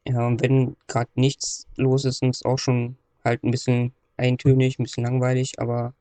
Ja, 0.07 0.27
und 0.27 0.43
wenn 0.43 0.77
gerade 0.87 1.11
nichts 1.15 1.67
los 1.77 2.05
ist, 2.05 2.23
ist 2.23 2.37
es 2.37 2.45
auch 2.45 2.59
schon 2.59 2.97
halt 3.25 3.45
ein 3.45 3.51
bisschen 3.51 3.93
eintönig, 4.17 4.79
ein 4.79 4.85
bisschen 4.85 5.05
langweilig, 5.05 5.59
aber 5.59 5.95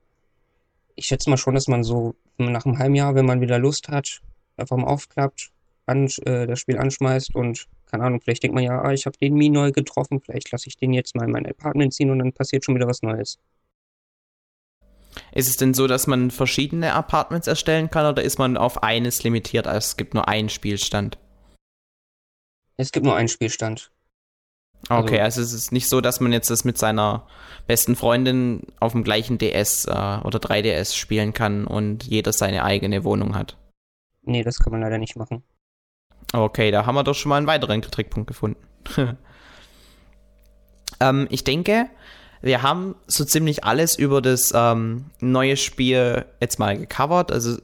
ich 0.95 1.05
schätze 1.05 1.29
mal 1.29 1.37
schon, 1.37 1.55
dass 1.55 1.67
man 1.67 1.83
so 1.83 2.15
nach 2.37 2.65
einem 2.65 2.79
halben 2.79 2.95
Jahr, 2.95 3.15
wenn 3.15 3.25
man 3.25 3.41
wieder 3.41 3.59
Lust 3.59 3.89
hat, 3.89 4.21
einfach 4.57 4.77
mal 4.77 4.87
aufklappt, 4.87 5.51
an, 5.85 6.07
äh, 6.25 6.47
das 6.47 6.59
Spiel 6.59 6.77
anschmeißt 6.77 7.35
und 7.35 7.67
keine 7.85 8.03
Ahnung, 8.03 8.21
vielleicht 8.21 8.43
denkt 8.43 8.55
man 8.55 8.63
ja, 8.63 8.81
ah, 8.81 8.91
ich 8.91 9.05
habe 9.05 9.17
den 9.17 9.35
Mi 9.35 9.49
neu 9.49 9.71
getroffen, 9.71 10.19
vielleicht 10.19 10.51
lasse 10.51 10.67
ich 10.67 10.77
den 10.77 10.93
jetzt 10.93 11.15
mal 11.15 11.25
in 11.25 11.31
mein 11.31 11.45
Apartment 11.45 11.93
ziehen 11.93 12.09
und 12.09 12.19
dann 12.19 12.33
passiert 12.33 12.65
schon 12.65 12.75
wieder 12.75 12.87
was 12.87 13.01
Neues. 13.01 13.37
Ist 15.31 15.47
es 15.47 15.57
denn 15.57 15.73
so, 15.73 15.87
dass 15.87 16.07
man 16.07 16.31
verschiedene 16.31 16.93
Apartments 16.93 17.47
erstellen 17.47 17.89
kann 17.89 18.05
oder 18.05 18.23
ist 18.23 18.37
man 18.37 18.57
auf 18.57 18.83
eines 18.83 19.23
limitiert, 19.23 19.67
also 19.67 19.77
es 19.77 19.97
gibt 19.97 20.13
nur 20.13 20.27
einen 20.27 20.49
Spielstand? 20.49 21.17
Es 22.77 22.91
gibt 22.91 23.05
nur 23.05 23.15
einen 23.15 23.29
Spielstand. 23.29 23.91
Okay, 24.89 25.19
also, 25.19 25.41
also 25.41 25.41
es 25.41 25.53
ist 25.53 25.71
nicht 25.71 25.89
so, 25.89 25.99
dass 25.99 26.19
man 26.19 26.31
jetzt 26.31 26.49
das 26.49 26.63
mit 26.63 26.77
seiner 26.77 27.25
besten 27.65 27.95
Freundin 27.95 28.61
auf 28.79 28.91
dem 28.91 29.03
gleichen 29.03 29.37
DS 29.37 29.85
äh, 29.85 29.91
oder 29.91 30.39
3DS 30.39 30.95
spielen 30.95 31.33
kann 31.33 31.65
und 31.65 32.03
jeder 32.03 32.31
seine 32.33 32.63
eigene 32.63 33.03
Wohnung 33.03 33.35
hat. 33.35 33.57
Nee, 34.21 34.43
das 34.43 34.59
kann 34.59 34.71
man 34.71 34.81
leider 34.81 34.97
nicht 34.97 35.15
machen. 35.15 35.43
Okay, 36.33 36.71
da 36.71 36.85
haben 36.85 36.95
wir 36.95 37.03
doch 37.03 37.15
schon 37.15 37.29
mal 37.29 37.37
einen 37.37 37.47
weiteren 37.47 37.81
Trickpunkt 37.81 38.27
gefunden. 38.27 38.61
ähm, 40.99 41.27
ich 41.29 41.43
denke, 41.43 41.89
wir 42.41 42.61
haben 42.61 42.95
so 43.07 43.25
ziemlich 43.25 43.63
alles 43.63 43.95
über 43.97 44.21
das 44.21 44.53
ähm, 44.55 45.05
neue 45.19 45.57
Spiel 45.57 46.25
jetzt 46.39 46.59
mal 46.59 46.77
gecovert. 46.77 47.31
Also 47.31 47.57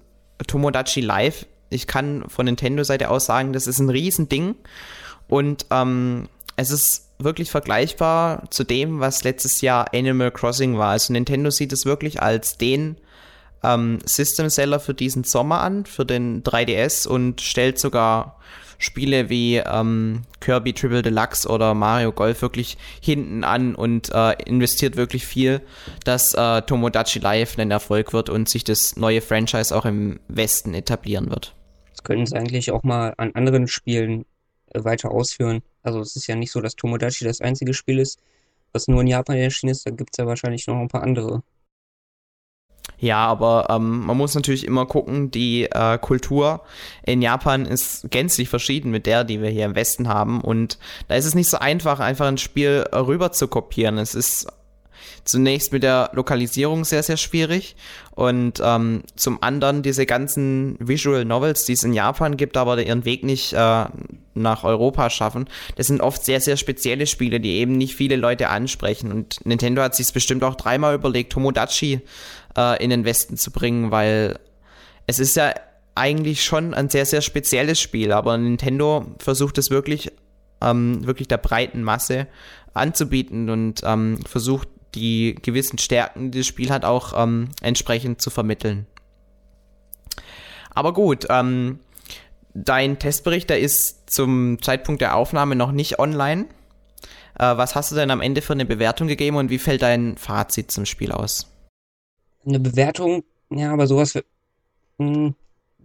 Tomodachi 0.48 1.02
Live, 1.02 1.46
ich 1.70 1.86
kann 1.86 2.28
von 2.30 2.46
Nintendo-Seite 2.46 3.10
aus 3.10 3.26
sagen, 3.26 3.54
das 3.54 3.68
ist 3.68 3.80
ein 3.80 3.90
Riesending. 3.90 4.56
Und 5.28 5.66
ähm, 5.70 6.30
es 6.56 6.72
ist 6.72 7.11
wirklich 7.24 7.52
vergleichbar 7.52 8.50
zu 8.50 8.64
dem, 8.64 9.00
was 9.00 9.24
letztes 9.24 9.62
Jahr 9.62 9.94
Animal 9.94 10.32
Crossing 10.32 10.78
war. 10.78 10.92
Also 10.92 11.14
Nintendo 11.14 11.50
sieht 11.50 11.74
es 11.74 11.86
wirklich 11.86 12.22
als 12.22 12.58
den 12.58 12.98
ähm, 13.64 14.00
System 14.06 14.50
Seller 14.50 14.80
für 14.80 14.94
diesen 14.94 15.24
Sommer 15.24 15.62
an, 15.62 15.86
für 15.86 16.06
den 16.06 16.44
3DS 16.44 17.08
und 17.08 17.42
stellt 17.42 17.80
sogar 17.80 18.38
Spiele 18.82 19.30
wie 19.30 19.58
ähm, 19.58 20.24
Kirby 20.40 20.74
Triple 20.74 21.04
Deluxe 21.04 21.48
oder 21.48 21.76
Mario 21.76 22.12
Golf 22.12 22.42
wirklich 22.42 22.78
hinten 23.00 23.44
an 23.44 23.76
und 23.76 24.10
äh, 24.12 24.34
investiert 24.46 24.96
wirklich 24.96 25.26
viel, 25.26 25.62
dass 26.04 26.34
äh, 26.34 26.64
Tomodachi 26.64 27.20
Live 27.20 27.60
ein 27.60 27.70
Erfolg 27.70 28.12
wird 28.12 28.30
und 28.30 28.50
sich 28.50 28.64
das 28.64 28.96
neue 28.96 29.22
Franchise 29.22 29.76
auch 29.76 29.86
im 29.86 30.20
Westen 30.28 30.74
etablieren 30.74 31.30
wird. 31.30 31.54
Das 31.92 32.04
könnten 32.04 32.26
sie 32.26 32.36
eigentlich 32.36 32.72
auch 32.72 32.82
mal 32.82 33.14
an 33.18 33.36
anderen 33.36 33.68
Spielen 33.68 34.26
weiter 34.74 35.12
ausführen. 35.12 35.62
Also 35.84 36.00
es 36.00 36.16
ist 36.16 36.28
ja 36.28 36.36
nicht 36.36 36.52
so, 36.52 36.62
dass 36.62 36.76
Tomodachi 36.76 37.26
das 37.26 37.42
einzige 37.42 37.74
Spiel 37.74 38.00
ist, 38.00 38.20
was 38.74 38.88
nur 38.88 39.02
in 39.02 39.08
Japan 39.08 39.38
erschienen 39.38 39.72
ist. 39.72 39.86
Da 39.86 39.92
gibt 39.92 40.12
es 40.14 40.18
ja 40.18 40.26
wahrscheinlich 40.26 40.68
noch 40.68 40.78
ein 40.78 40.88
paar 40.88 41.04
andere. 41.04 41.44
Ja, 42.98 43.26
aber 43.26 43.68
ähm, 43.70 44.06
man 44.06 44.16
muss 44.16 44.36
natürlich 44.36 44.66
immer 44.66 44.86
gucken, 44.86 45.32
die 45.32 45.64
äh, 45.64 45.98
Kultur 45.98 46.62
in 47.04 47.24
Japan 47.24 47.66
ist 47.66 48.12
gänzlich 48.12 48.48
verschieden 48.48 48.92
mit 48.92 49.08
der, 49.08 49.24
die 49.24 49.42
wir 49.42 49.50
hier 49.50 49.66
im 49.66 49.76
Westen 49.76 50.08
haben. 50.08 50.40
Und 50.42 50.78
da 51.08 51.16
ist 51.16 51.26
es 51.26 51.34
nicht 51.34 51.50
so 51.50 51.58
einfach, 51.58 52.00
einfach 52.00 52.28
ein 52.28 52.38
Spiel 52.38 52.86
rüber 52.94 53.32
zu 53.32 53.48
kopieren. 53.48 53.98
Es 53.98 54.14
ist 54.14 54.48
zunächst 55.24 55.72
mit 55.74 55.84
der 55.84 56.12
Lokalisierung 56.14 56.84
sehr, 56.86 57.04
sehr 57.04 57.18
schwierig 57.18 57.76
und 58.12 58.62
ähm, 58.64 59.04
zum 59.16 59.42
anderen 59.42 59.84
diese 59.84 60.06
ganzen 60.06 60.76
Visual 60.80 61.26
Novels, 61.26 61.66
die 61.66 61.74
es 61.74 61.84
in 61.84 61.94
Japan 61.94 62.38
gibt, 62.38 62.58
aber 62.58 62.82
ihren 62.82 63.06
Weg 63.06 63.24
nicht 63.24 63.54
äh, 63.54 63.86
nach 64.34 64.64
Europa 64.64 65.10
schaffen. 65.10 65.50
Das 65.76 65.88
sind 65.88 66.02
oft 66.02 66.24
sehr, 66.24 66.42
sehr 66.42 66.58
spezielle 66.58 67.08
Spiele, 67.08 67.40
die 67.40 67.56
eben 67.56 67.78
nicht 67.78 67.96
viele 67.96 68.16
Leute 68.16 68.50
ansprechen 68.50 69.12
und 69.12 69.46
Nintendo 69.46 69.82
hat 69.82 69.96
sich 69.96 70.12
bestimmt 70.14 70.44
auch 70.44 70.56
dreimal 70.56 70.96
überlegt, 70.96 71.34
Tomodachi 71.34 72.02
äh, 72.58 72.84
in 72.84 72.90
den 72.90 73.06
Westen 73.06 73.38
zu 73.38 73.52
bringen, 73.52 73.92
weil 73.92 74.40
es 75.08 75.20
ist 75.20 75.36
ja 75.36 75.54
eigentlich 75.96 76.44
schon 76.44 76.74
ein 76.74 76.90
sehr, 76.90 77.06
sehr 77.06 77.22
spezielles 77.22 77.80
Spiel, 77.80 78.12
aber 78.12 78.38
Nintendo 78.38 79.06
versucht 79.20 79.58
es 79.58 79.70
wirklich, 79.70 80.12
ähm, 80.62 81.06
wirklich 81.06 81.28
der 81.28 81.38
breiten 81.38 81.84
Masse 81.84 82.28
anzubieten 82.74 83.50
und 83.50 83.82
ähm, 83.84 84.20
versucht 84.26 84.70
die 84.96 85.36
gewissen 85.42 85.78
Stärken, 85.78 86.32
die 86.32 86.40
das 86.40 86.48
Spiel 86.48 86.70
hat, 86.70 86.86
auch 86.86 87.14
ähm, 87.16 87.50
entsprechend 87.62 88.22
zu 88.22 88.30
vermitteln. 88.30 88.88
Aber 90.74 90.94
gut, 90.94 91.28
ähm, 91.30 91.80
dein 92.54 93.00
Testbericht, 93.00 93.50
der 93.50 93.60
ist 93.60 94.10
zum 94.12 94.62
Zeitpunkt 94.62 95.02
der 95.02 95.16
Aufnahme 95.16 95.56
noch 95.56 95.72
nicht 95.72 96.00
online. 96.00 96.46
Äh, 97.38 97.58
was 97.58 97.76
hast 97.76 97.92
du 97.92 97.96
denn 97.96 98.12
am 98.12 98.22
Ende 98.22 98.42
für 98.42 98.54
eine 98.54 98.66
Bewertung 98.66 99.08
gegeben 99.08 99.38
und 99.38 99.50
wie 99.50 99.60
fällt 99.60 99.82
dein 99.82 100.18
Fazit 100.18 100.72
zum 100.72 100.86
Spiel 100.86 101.12
aus? 101.12 101.48
Eine 102.46 102.60
Bewertung, 102.60 103.24
ja, 103.50 103.72
aber 103.72 103.88
sowas, 103.88 104.16
mh, 104.98 105.14
hm, 105.14 105.36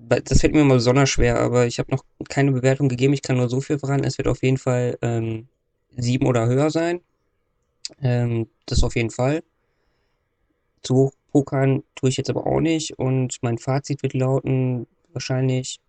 das 0.08 0.40
fällt 0.40 0.54
mir 0.54 0.60
immer 0.60 0.74
besonders 0.74 1.10
schwer, 1.10 1.40
aber 1.40 1.66
ich 1.66 1.78
habe 1.78 1.90
noch 1.90 2.04
keine 2.28 2.52
Bewertung 2.52 2.88
gegeben. 2.88 3.14
Ich 3.14 3.22
kann 3.22 3.36
nur 3.36 3.48
so 3.48 3.60
viel 3.60 3.78
voran. 3.78 4.04
Es 4.04 4.18
wird 4.18 4.28
auf 4.28 4.42
jeden 4.42 4.58
Fall 4.58 4.98
ähm, 5.02 5.48
sieben 5.96 6.26
oder 6.26 6.46
höher 6.46 6.70
sein. 6.70 7.00
Ähm, 8.02 8.48
das 8.66 8.82
auf 8.82 8.96
jeden 8.96 9.10
Fall. 9.10 9.42
Zu 10.82 10.94
hoch 10.96 11.12
pokern 11.32 11.82
tue 11.94 12.08
ich 12.08 12.16
jetzt 12.16 12.30
aber 12.30 12.46
auch 12.46 12.60
nicht. 12.60 12.98
Und 12.98 13.38
mein 13.42 13.58
Fazit 13.58 14.02
wird 14.02 14.14
lauten, 14.14 14.86
wahrscheinlich, 15.12 15.80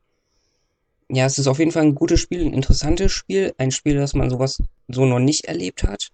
ja, 1.10 1.26
es 1.26 1.38
ist 1.38 1.48
auf 1.48 1.60
jeden 1.60 1.72
Fall 1.72 1.84
ein 1.84 1.96
gutes 1.96 2.20
Spiel, 2.20 2.46
ein 2.46 2.54
interessantes 2.54 3.12
Spiel. 3.12 3.54
Ein 3.58 3.72
Spiel, 3.72 3.96
das 3.96 4.14
man 4.14 4.30
sowas 4.30 4.62
so 4.88 5.06
noch 5.06 5.20
nicht 5.20 5.46
erlebt 5.46 5.84
hat. 5.84 6.10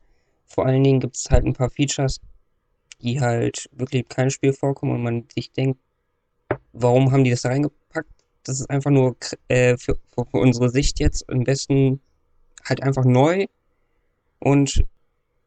Vor 0.46 0.66
allen 0.66 0.84
Dingen 0.84 1.00
gibt 1.00 1.16
es 1.16 1.30
halt 1.32 1.46
ein 1.46 1.54
paar 1.54 1.72
Features, 1.72 2.22
die 3.02 3.20
halt 3.20 3.70
wirklich 3.72 4.08
kein 4.08 4.30
Spiel 4.30 4.54
vorkommen 4.54 4.94
und 4.94 5.04
man 5.04 5.26
sich 5.34 5.52
denkt, 5.52 5.80
warum 6.74 7.12
haben 7.12 7.24
die 7.24 7.32
das 7.32 7.42
da 7.42 7.50
reingepackt? 7.50 8.10
Das 8.44 8.60
ist 8.60 8.70
einfach 8.70 8.92
nur 8.92 9.16
äh, 9.48 9.78
für, 9.78 9.98
für 10.16 10.38
unsere 10.38 10.70
Sicht 10.70 11.00
jetzt 11.00 11.28
am 11.30 11.44
besten 11.44 12.02
halt 12.66 12.84
einfach 12.84 13.06
neu 13.06 13.48
und 14.40 14.84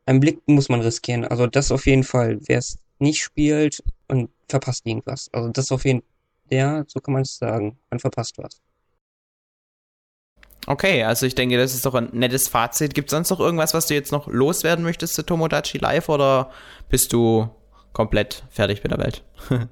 einen 0.07 0.21
Blick 0.21 0.41
muss 0.47 0.69
man 0.69 0.81
riskieren. 0.81 1.25
Also 1.25 1.47
das 1.47 1.71
auf 1.71 1.87
jeden 1.87 2.05
Fall. 2.05 2.39
Wer 2.47 2.59
es 2.59 2.79
nicht 2.99 3.23
spielt 3.23 3.83
und 4.09 4.31
verpasst 4.49 4.87
irgendwas. 4.87 5.29
Also 5.33 5.51
das 5.51 5.71
auf 5.73 5.85
jeden 5.85 6.01
Fall. 6.01 6.09
Ja, 6.49 6.85
so 6.87 7.01
kann 7.01 7.13
man 7.13 7.23
es 7.23 7.37
sagen. 7.37 7.77
Man 7.91 7.99
verpasst 7.99 8.39
was. 8.39 8.61
Okay, 10.69 11.05
also 11.05 11.27
ich 11.27 11.35
denke, 11.35 11.57
das 11.57 11.75
ist 11.75 11.87
doch 11.87 11.95
ein 11.95 12.11
nettes 12.13 12.49
Fazit. 12.49 12.95
Gibt 12.95 13.09
es 13.09 13.13
sonst 13.13 13.31
noch 13.31 13.41
irgendwas, 13.41 13.75
was 13.75 13.87
du 13.87 13.95
jetzt 13.95 14.13
noch 14.13 14.27
loswerden 14.29 14.85
möchtest 14.85 15.15
zu 15.15 15.25
Tomodachi 15.25 15.79
Live 15.79 16.09
oder 16.09 16.51
bist 16.89 17.13
du 17.13 17.49
komplett 17.93 18.45
fertig 18.51 18.83
mit 18.83 18.93
der 18.93 18.99
Welt? 18.99 19.25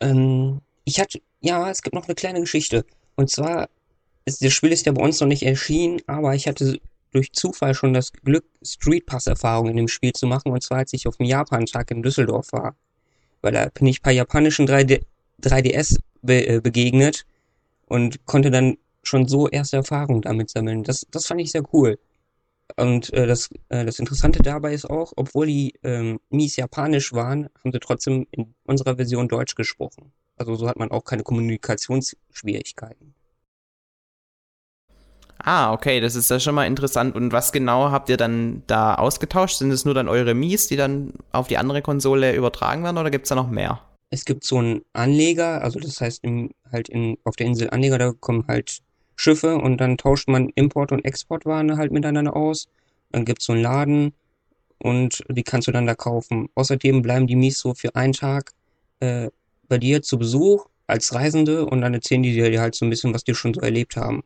ähm, 0.00 0.60
ich 0.84 1.00
hatte, 1.00 1.20
ja, 1.40 1.70
es 1.70 1.82
gibt 1.82 1.94
noch 1.94 2.06
eine 2.06 2.14
kleine 2.14 2.40
Geschichte. 2.40 2.84
Und 3.16 3.30
zwar, 3.30 3.68
ist, 4.24 4.44
das 4.44 4.52
Spiel 4.52 4.72
ist 4.72 4.86
ja 4.86 4.92
bei 4.92 5.02
uns 5.02 5.20
noch 5.20 5.28
nicht 5.28 5.44
erschienen, 5.44 6.00
aber 6.06 6.34
ich 6.34 6.48
hatte 6.48 6.80
durch 7.16 7.32
Zufall 7.32 7.74
schon 7.74 7.94
das 7.94 8.12
Glück, 8.12 8.44
Street 8.62 9.06
Pass 9.06 9.26
Erfahrungen 9.26 9.70
in 9.70 9.76
dem 9.78 9.88
Spiel 9.88 10.12
zu 10.12 10.26
machen. 10.26 10.52
Und 10.52 10.62
zwar, 10.62 10.78
als 10.78 10.92
ich 10.92 11.08
auf 11.08 11.16
dem 11.16 11.26
Japan-Tag 11.26 11.90
in 11.90 12.02
Düsseldorf 12.02 12.52
war. 12.52 12.76
Weil 13.40 13.52
da 13.52 13.68
bin 13.72 13.86
ich 13.86 14.02
paar 14.02 14.12
japanischen 14.12 14.68
3D, 14.68 15.02
3DS 15.42 15.98
be, 16.22 16.46
äh, 16.46 16.60
begegnet 16.60 17.24
und 17.86 18.24
konnte 18.26 18.50
dann 18.50 18.76
schon 19.02 19.28
so 19.28 19.48
erste 19.48 19.78
Erfahrungen 19.78 20.22
damit 20.22 20.50
sammeln. 20.50 20.84
Das, 20.84 21.06
das 21.10 21.26
fand 21.26 21.40
ich 21.40 21.52
sehr 21.52 21.62
cool. 21.72 21.98
Und 22.76 23.12
äh, 23.12 23.26
das, 23.26 23.48
äh, 23.68 23.84
das 23.84 23.98
Interessante 23.98 24.42
dabei 24.42 24.74
ist 24.74 24.90
auch, 24.90 25.12
obwohl 25.16 25.46
die 25.46 25.74
ähm, 25.82 26.20
Mies 26.30 26.56
japanisch 26.56 27.12
waren, 27.12 27.48
haben 27.62 27.72
sie 27.72 27.80
trotzdem 27.80 28.26
in 28.30 28.54
unserer 28.64 28.96
Version 28.96 29.28
Deutsch 29.28 29.54
gesprochen. 29.54 30.12
Also 30.36 30.56
so 30.56 30.68
hat 30.68 30.76
man 30.76 30.90
auch 30.90 31.04
keine 31.04 31.22
Kommunikationsschwierigkeiten. 31.22 33.15
Ah, 35.48 35.72
okay, 35.72 36.00
das 36.00 36.16
ist 36.16 36.28
ja 36.28 36.40
schon 36.40 36.56
mal 36.56 36.66
interessant. 36.66 37.14
Und 37.14 37.30
was 37.30 37.52
genau 37.52 37.92
habt 37.92 38.08
ihr 38.08 38.16
dann 38.16 38.64
da 38.66 38.96
ausgetauscht? 38.96 39.58
Sind 39.58 39.70
es 39.70 39.84
nur 39.84 39.94
dann 39.94 40.08
eure 40.08 40.34
Mies, 40.34 40.66
die 40.66 40.74
dann 40.74 41.12
auf 41.30 41.46
die 41.46 41.56
andere 41.56 41.82
Konsole 41.82 42.34
übertragen 42.34 42.82
werden 42.82 42.98
oder 42.98 43.12
gibt 43.12 43.26
es 43.26 43.28
da 43.28 43.36
noch 43.36 43.48
mehr? 43.48 43.80
Es 44.10 44.24
gibt 44.24 44.42
so 44.42 44.58
einen 44.58 44.82
Anleger, 44.92 45.62
also 45.62 45.78
das 45.78 46.00
heißt 46.00 46.24
im, 46.24 46.50
halt 46.72 46.88
in, 46.88 47.16
auf 47.22 47.36
der 47.36 47.46
Insel 47.46 47.70
Anleger, 47.70 47.96
da 47.96 48.12
kommen 48.18 48.44
halt 48.48 48.80
Schiffe 49.14 49.54
und 49.54 49.76
dann 49.80 49.96
tauscht 49.96 50.26
man 50.26 50.48
Import- 50.56 50.90
und 50.90 51.04
Exportwaren 51.04 51.78
halt 51.78 51.92
miteinander 51.92 52.34
aus. 52.34 52.66
Dann 53.12 53.24
gibt 53.24 53.40
es 53.40 53.46
so 53.46 53.52
einen 53.52 53.62
Laden 53.62 54.14
und 54.78 55.22
die 55.28 55.44
kannst 55.44 55.68
du 55.68 55.72
dann 55.72 55.86
da 55.86 55.94
kaufen. 55.94 56.48
Außerdem 56.56 57.02
bleiben 57.02 57.28
die 57.28 57.36
Mies 57.36 57.60
so 57.60 57.72
für 57.72 57.94
einen 57.94 58.14
Tag 58.14 58.50
äh, 58.98 59.30
bei 59.68 59.78
dir 59.78 60.02
zu 60.02 60.18
Besuch 60.18 60.66
als 60.88 61.14
Reisende 61.14 61.66
und 61.66 61.82
dann 61.82 61.94
erzählen 61.94 62.24
die 62.24 62.32
dir 62.32 62.60
halt 62.60 62.74
so 62.74 62.84
ein 62.84 62.90
bisschen, 62.90 63.14
was 63.14 63.22
die 63.22 63.36
schon 63.36 63.54
so 63.54 63.60
erlebt 63.60 63.94
haben. 63.94 64.24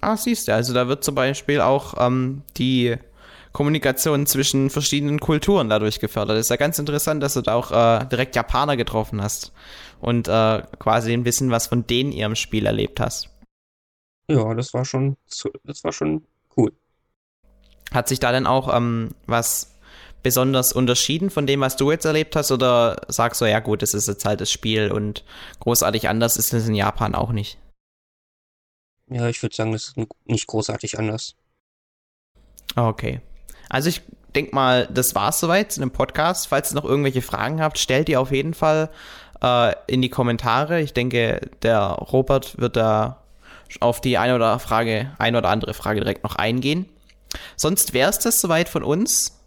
Ah, 0.00 0.16
siehst 0.16 0.48
du, 0.48 0.54
also 0.54 0.72
da 0.74 0.88
wird 0.88 1.04
zum 1.04 1.14
Beispiel 1.14 1.60
auch 1.60 1.94
ähm, 1.98 2.42
die 2.56 2.96
Kommunikation 3.52 4.26
zwischen 4.26 4.68
verschiedenen 4.68 5.18
Kulturen 5.18 5.70
dadurch 5.70 5.98
gefördert. 5.98 6.36
Ist 6.36 6.50
ja 6.50 6.56
ganz 6.56 6.78
interessant, 6.78 7.22
dass 7.22 7.34
du 7.34 7.40
da 7.40 7.54
auch 7.54 7.70
äh, 7.72 8.04
direkt 8.06 8.36
Japaner 8.36 8.76
getroffen 8.76 9.22
hast 9.22 9.52
und 10.00 10.28
äh, 10.28 10.62
quasi 10.78 11.12
ein 11.12 11.24
bisschen 11.24 11.50
was 11.50 11.66
von 11.66 11.86
denen 11.86 12.12
ihrem 12.12 12.34
Spiel 12.34 12.66
erlebt 12.66 13.00
hast. 13.00 13.30
Ja, 14.28 14.54
das 14.54 14.74
war 14.74 14.84
schon, 14.84 15.16
das 15.64 15.84
war 15.84 15.92
schon 15.92 16.24
cool. 16.56 16.72
Hat 17.92 18.08
sich 18.08 18.20
da 18.20 18.32
denn 18.32 18.46
auch 18.46 18.74
ähm, 18.76 19.14
was 19.26 19.76
besonders 20.22 20.72
unterschieden 20.72 21.30
von 21.30 21.46
dem, 21.46 21.60
was 21.60 21.76
du 21.76 21.90
jetzt 21.90 22.04
erlebt 22.04 22.36
hast? 22.36 22.50
Oder 22.50 23.00
sagst 23.08 23.40
du, 23.40 23.44
ja 23.46 23.60
gut, 23.60 23.80
das 23.80 23.94
ist 23.94 24.08
jetzt 24.08 24.24
halt 24.24 24.40
das 24.40 24.50
Spiel 24.50 24.90
und 24.90 25.24
großartig 25.60 26.08
anders 26.08 26.36
ist 26.36 26.52
es 26.52 26.68
in 26.68 26.74
Japan 26.74 27.14
auch 27.14 27.32
nicht? 27.32 27.58
Ja, 29.08 29.28
ich 29.28 29.42
würde 29.42 29.54
sagen, 29.54 29.72
das 29.72 29.88
ist 29.88 29.96
nicht 30.24 30.46
großartig 30.46 30.98
anders. 30.98 31.34
Okay. 32.74 33.20
Also 33.68 33.88
ich 33.88 34.02
denke 34.34 34.54
mal, 34.54 34.86
das 34.86 35.14
war's 35.14 35.40
soweit 35.40 35.72
zu 35.72 35.80
dem 35.80 35.90
Podcast. 35.90 36.48
Falls 36.48 36.72
ihr 36.72 36.76
noch 36.76 36.84
irgendwelche 36.84 37.22
Fragen 37.22 37.60
habt, 37.60 37.78
stellt 37.78 38.08
die 38.08 38.16
auf 38.16 38.32
jeden 38.32 38.54
Fall 38.54 38.90
äh, 39.42 39.74
in 39.86 40.02
die 40.02 40.10
Kommentare. 40.10 40.80
Ich 40.80 40.92
denke, 40.92 41.40
der 41.62 41.80
Robert 41.82 42.58
wird 42.58 42.76
da 42.76 43.22
auf 43.80 44.00
die 44.00 44.18
eine 44.18 44.34
oder 44.34 44.58
Frage, 44.58 45.12
eine 45.18 45.38
oder 45.38 45.48
andere 45.48 45.74
Frage 45.74 46.00
direkt 46.00 46.24
noch 46.24 46.36
eingehen. 46.36 46.86
Sonst 47.56 47.94
wäre 47.94 48.10
es 48.10 48.18
das 48.18 48.40
soweit 48.40 48.68
von 48.68 48.82
uns. 48.82 49.40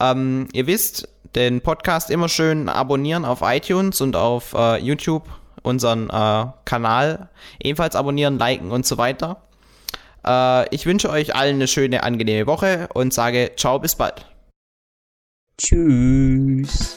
Ähm, 0.00 0.48
ihr 0.52 0.66
wisst, 0.66 1.08
den 1.34 1.60
Podcast 1.60 2.10
immer 2.10 2.28
schön 2.28 2.68
abonnieren 2.68 3.24
auf 3.24 3.40
iTunes 3.42 4.00
und 4.00 4.16
auf 4.16 4.54
äh, 4.54 4.78
YouTube, 4.78 5.28
unseren 5.62 6.10
äh, 6.10 6.46
Kanal 6.64 7.28
ebenfalls 7.62 7.96
abonnieren, 7.96 8.38
liken 8.38 8.70
und 8.70 8.86
so 8.86 8.98
weiter. 8.98 9.42
Äh, 10.26 10.74
ich 10.74 10.86
wünsche 10.86 11.10
euch 11.10 11.34
allen 11.34 11.56
eine 11.56 11.68
schöne, 11.68 12.02
angenehme 12.02 12.46
Woche 12.46 12.88
und 12.94 13.12
sage 13.12 13.52
ciao, 13.56 13.78
bis 13.78 13.94
bald. 13.94 14.26
Tschüss. 15.56 16.96